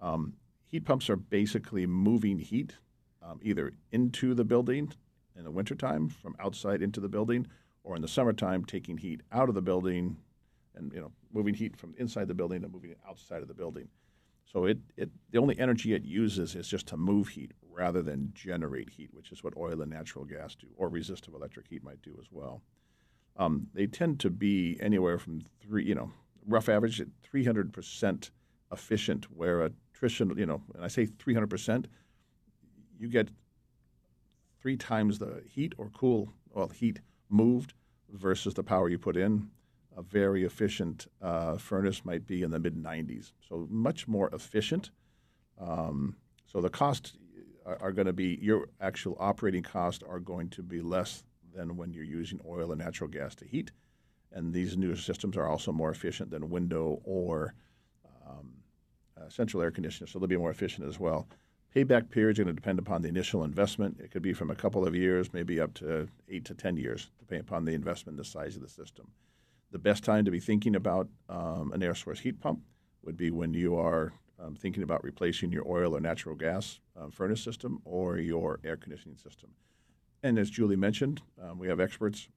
Um, 0.01 0.33
heat 0.65 0.85
pumps 0.85 1.09
are 1.09 1.15
basically 1.15 1.85
moving 1.85 2.39
heat 2.39 2.75
um, 3.21 3.39
either 3.41 3.73
into 3.91 4.33
the 4.33 4.43
building 4.43 4.91
in 5.35 5.43
the 5.43 5.51
wintertime 5.51 6.09
from 6.09 6.35
outside 6.39 6.81
into 6.81 6.99
the 6.99 7.09
building, 7.09 7.47
or 7.83 7.95
in 7.95 8.01
the 8.01 8.07
summertime 8.07 8.65
taking 8.65 8.97
heat 8.97 9.21
out 9.31 9.49
of 9.49 9.55
the 9.55 9.61
building 9.61 10.17
and 10.75 10.91
you 10.93 10.99
know 10.99 11.11
moving 11.33 11.53
heat 11.53 11.75
from 11.77 11.93
inside 11.97 12.27
the 12.27 12.33
building 12.33 12.63
and 12.63 12.73
moving 12.73 12.91
it 12.91 12.99
outside 13.07 13.41
of 13.41 13.47
the 13.47 13.53
building. 13.53 13.87
So 14.51 14.65
it, 14.65 14.79
it 14.97 15.09
the 15.31 15.37
only 15.37 15.59
energy 15.59 15.93
it 15.93 16.03
uses 16.03 16.55
is 16.55 16.67
just 16.67 16.87
to 16.87 16.97
move 16.97 17.29
heat 17.29 17.51
rather 17.71 18.01
than 18.01 18.31
generate 18.33 18.89
heat, 18.89 19.09
which 19.13 19.31
is 19.31 19.43
what 19.43 19.55
oil 19.55 19.81
and 19.81 19.91
natural 19.91 20.25
gas 20.25 20.55
do, 20.55 20.67
or 20.75 20.89
resistive 20.89 21.33
electric 21.33 21.67
heat 21.67 21.83
might 21.83 22.01
do 22.01 22.15
as 22.19 22.27
well. 22.31 22.61
Um, 23.37 23.67
they 23.73 23.87
tend 23.87 24.19
to 24.21 24.29
be 24.29 24.77
anywhere 24.81 25.17
from 25.19 25.41
three, 25.61 25.85
you 25.85 25.95
know, 25.95 26.11
rough 26.47 26.67
average 26.67 26.99
at 26.99 27.07
300 27.23 27.71
percent 27.71 28.31
efficient, 28.71 29.25
where 29.31 29.61
a 29.61 29.71
traditional, 29.93 30.37
you 30.37 30.45
know, 30.45 30.61
and 30.73 30.83
I 30.83 30.87
say 30.87 31.05
300 31.05 31.47
percent, 31.47 31.87
you 32.99 33.07
get 33.07 33.29
three 34.61 34.77
times 34.77 35.19
the 35.19 35.41
heat 35.47 35.73
or 35.77 35.89
cool, 35.89 36.33
well, 36.53 36.67
heat 36.67 36.99
moved 37.29 37.73
versus 38.11 38.53
the 38.53 38.63
power 38.63 38.89
you 38.89 38.99
put 38.99 39.15
in. 39.15 39.49
A 39.97 40.01
very 40.01 40.43
efficient 40.43 41.07
uh, 41.21 41.57
furnace 41.57 42.05
might 42.05 42.27
be 42.27 42.43
in 42.43 42.51
the 42.51 42.59
mid 42.59 42.75
90s, 42.75 43.31
so 43.47 43.67
much 43.69 44.07
more 44.07 44.29
efficient. 44.33 44.91
Um, 45.59 46.15
so 46.45 46.61
the 46.61 46.69
costs 46.69 47.17
are, 47.65 47.77
are 47.81 47.91
going 47.91 48.07
to 48.07 48.13
be 48.13 48.37
your 48.41 48.69
actual 48.79 49.17
operating 49.19 49.63
costs 49.63 50.03
are 50.07 50.19
going 50.19 50.49
to 50.49 50.63
be 50.63 50.81
less 50.81 51.23
than 51.53 51.75
when 51.75 51.93
you're 51.93 52.03
using 52.03 52.39
oil 52.47 52.71
and 52.71 52.79
natural 52.79 53.09
gas 53.09 53.35
to 53.35 53.45
heat. 53.45 53.71
And 54.31 54.53
these 54.53 54.77
new 54.77 54.95
systems 54.95 55.35
are 55.37 55.47
also 55.47 55.71
more 55.71 55.89
efficient 55.89 56.29
than 56.29 56.49
window 56.49 57.01
or 57.03 57.55
um, 58.27 58.53
uh, 59.17 59.27
central 59.29 59.63
air 59.63 59.71
conditioners, 59.71 60.11
so 60.11 60.19
they'll 60.19 60.27
be 60.27 60.37
more 60.37 60.51
efficient 60.51 60.87
as 60.87 60.99
well. 60.99 61.27
Payback 61.75 62.09
periods 62.09 62.39
are 62.39 62.43
going 62.43 62.55
to 62.55 62.59
depend 62.59 62.79
upon 62.79 63.03
the 63.03 63.09
initial 63.09 63.43
investment. 63.43 63.99
It 63.99 64.09
could 64.09 64.23
be 64.23 64.33
from 64.33 64.49
a 64.49 64.55
couple 64.55 64.87
of 64.87 64.95
years, 64.95 65.31
maybe 65.33 65.59
up 65.59 65.73
to 65.75 66.07
eight 66.27 66.45
to 66.45 66.55
10 66.55 66.77
years, 66.77 67.11
depending 67.19 67.41
upon 67.41 67.65
the 67.65 67.73
investment 67.73 68.17
the 68.17 68.23
size 68.23 68.55
of 68.55 68.63
the 68.63 68.69
system. 68.69 69.11
The 69.71 69.77
best 69.77 70.03
time 70.03 70.25
to 70.25 70.31
be 70.31 70.39
thinking 70.39 70.75
about 70.75 71.07
um, 71.29 71.71
an 71.73 71.83
air 71.83 71.93
source 71.93 72.21
heat 72.21 72.39
pump 72.39 72.61
would 73.03 73.15
be 73.15 73.29
when 73.29 73.53
you 73.53 73.77
are 73.77 74.13
um, 74.39 74.55
thinking 74.55 74.81
about 74.81 75.03
replacing 75.03 75.51
your 75.51 75.67
oil 75.67 75.95
or 75.95 75.99
natural 75.99 76.35
gas 76.35 76.79
uh, 76.99 77.09
furnace 77.09 77.43
system 77.43 77.81
or 77.85 78.17
your 78.17 78.59
air 78.63 78.77
conditioning 78.77 79.17
system. 79.17 79.51
And 80.23 80.39
as 80.39 80.49
Julie 80.49 80.75
mentioned, 80.75 81.21
um, 81.41 81.59
we 81.59 81.67
have 81.67 81.79
experts 81.79 82.29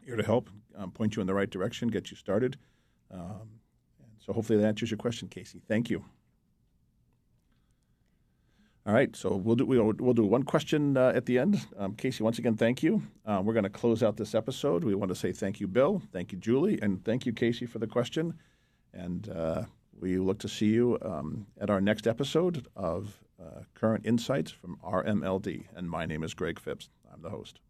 here 0.00 0.16
to 0.16 0.22
help 0.22 0.50
um, 0.76 0.92
point 0.92 1.16
you 1.16 1.20
in 1.20 1.26
the 1.26 1.34
right 1.34 1.50
direction, 1.50 1.88
get 1.88 2.10
you 2.10 2.16
started. 2.16 2.58
Um, 3.10 3.60
so 4.24 4.32
hopefully 4.32 4.58
that 4.60 4.66
answers 4.66 4.90
your 4.90 4.98
question, 4.98 5.28
Casey. 5.28 5.60
Thank 5.66 5.90
you. 5.90 6.04
All 8.84 8.92
right, 8.92 9.14
so 9.14 9.36
we'll 9.36 9.54
do 9.54 9.64
we'll, 9.64 9.92
we'll 10.00 10.12
do 10.12 10.24
one 10.24 10.42
question 10.42 10.96
uh, 10.96 11.12
at 11.14 11.26
the 11.26 11.38
end. 11.38 11.64
Um, 11.78 11.94
Casey, 11.94 12.24
once 12.24 12.40
again, 12.40 12.56
thank 12.56 12.82
you. 12.82 13.00
Uh, 13.24 13.40
we're 13.44 13.52
going 13.52 13.62
to 13.62 13.70
close 13.70 14.02
out 14.02 14.16
this 14.16 14.34
episode. 14.34 14.82
We 14.82 14.96
want 14.96 15.10
to 15.10 15.14
say 15.14 15.30
thank 15.30 15.60
you, 15.60 15.68
Bill, 15.68 16.02
thank 16.12 16.32
you, 16.32 16.38
Julie, 16.38 16.80
and 16.82 17.04
thank 17.04 17.24
you, 17.24 17.32
Casey, 17.32 17.64
for 17.64 17.78
the 17.78 17.86
question. 17.86 18.34
And 18.92 19.28
uh, 19.28 19.64
we 20.00 20.18
look 20.18 20.40
to 20.40 20.48
see 20.48 20.66
you 20.66 20.98
um, 21.02 21.46
at 21.60 21.70
our 21.70 21.80
next 21.80 22.08
episode 22.08 22.66
of 22.74 23.22
uh, 23.40 23.60
Current 23.74 24.04
Insights 24.04 24.50
from 24.50 24.76
RMLD. 24.84 25.66
And 25.76 25.88
my 25.88 26.04
name 26.04 26.24
is 26.24 26.34
Greg 26.34 26.58
Phipps. 26.58 26.88
I'm 27.14 27.22
the 27.22 27.30
host. 27.30 27.60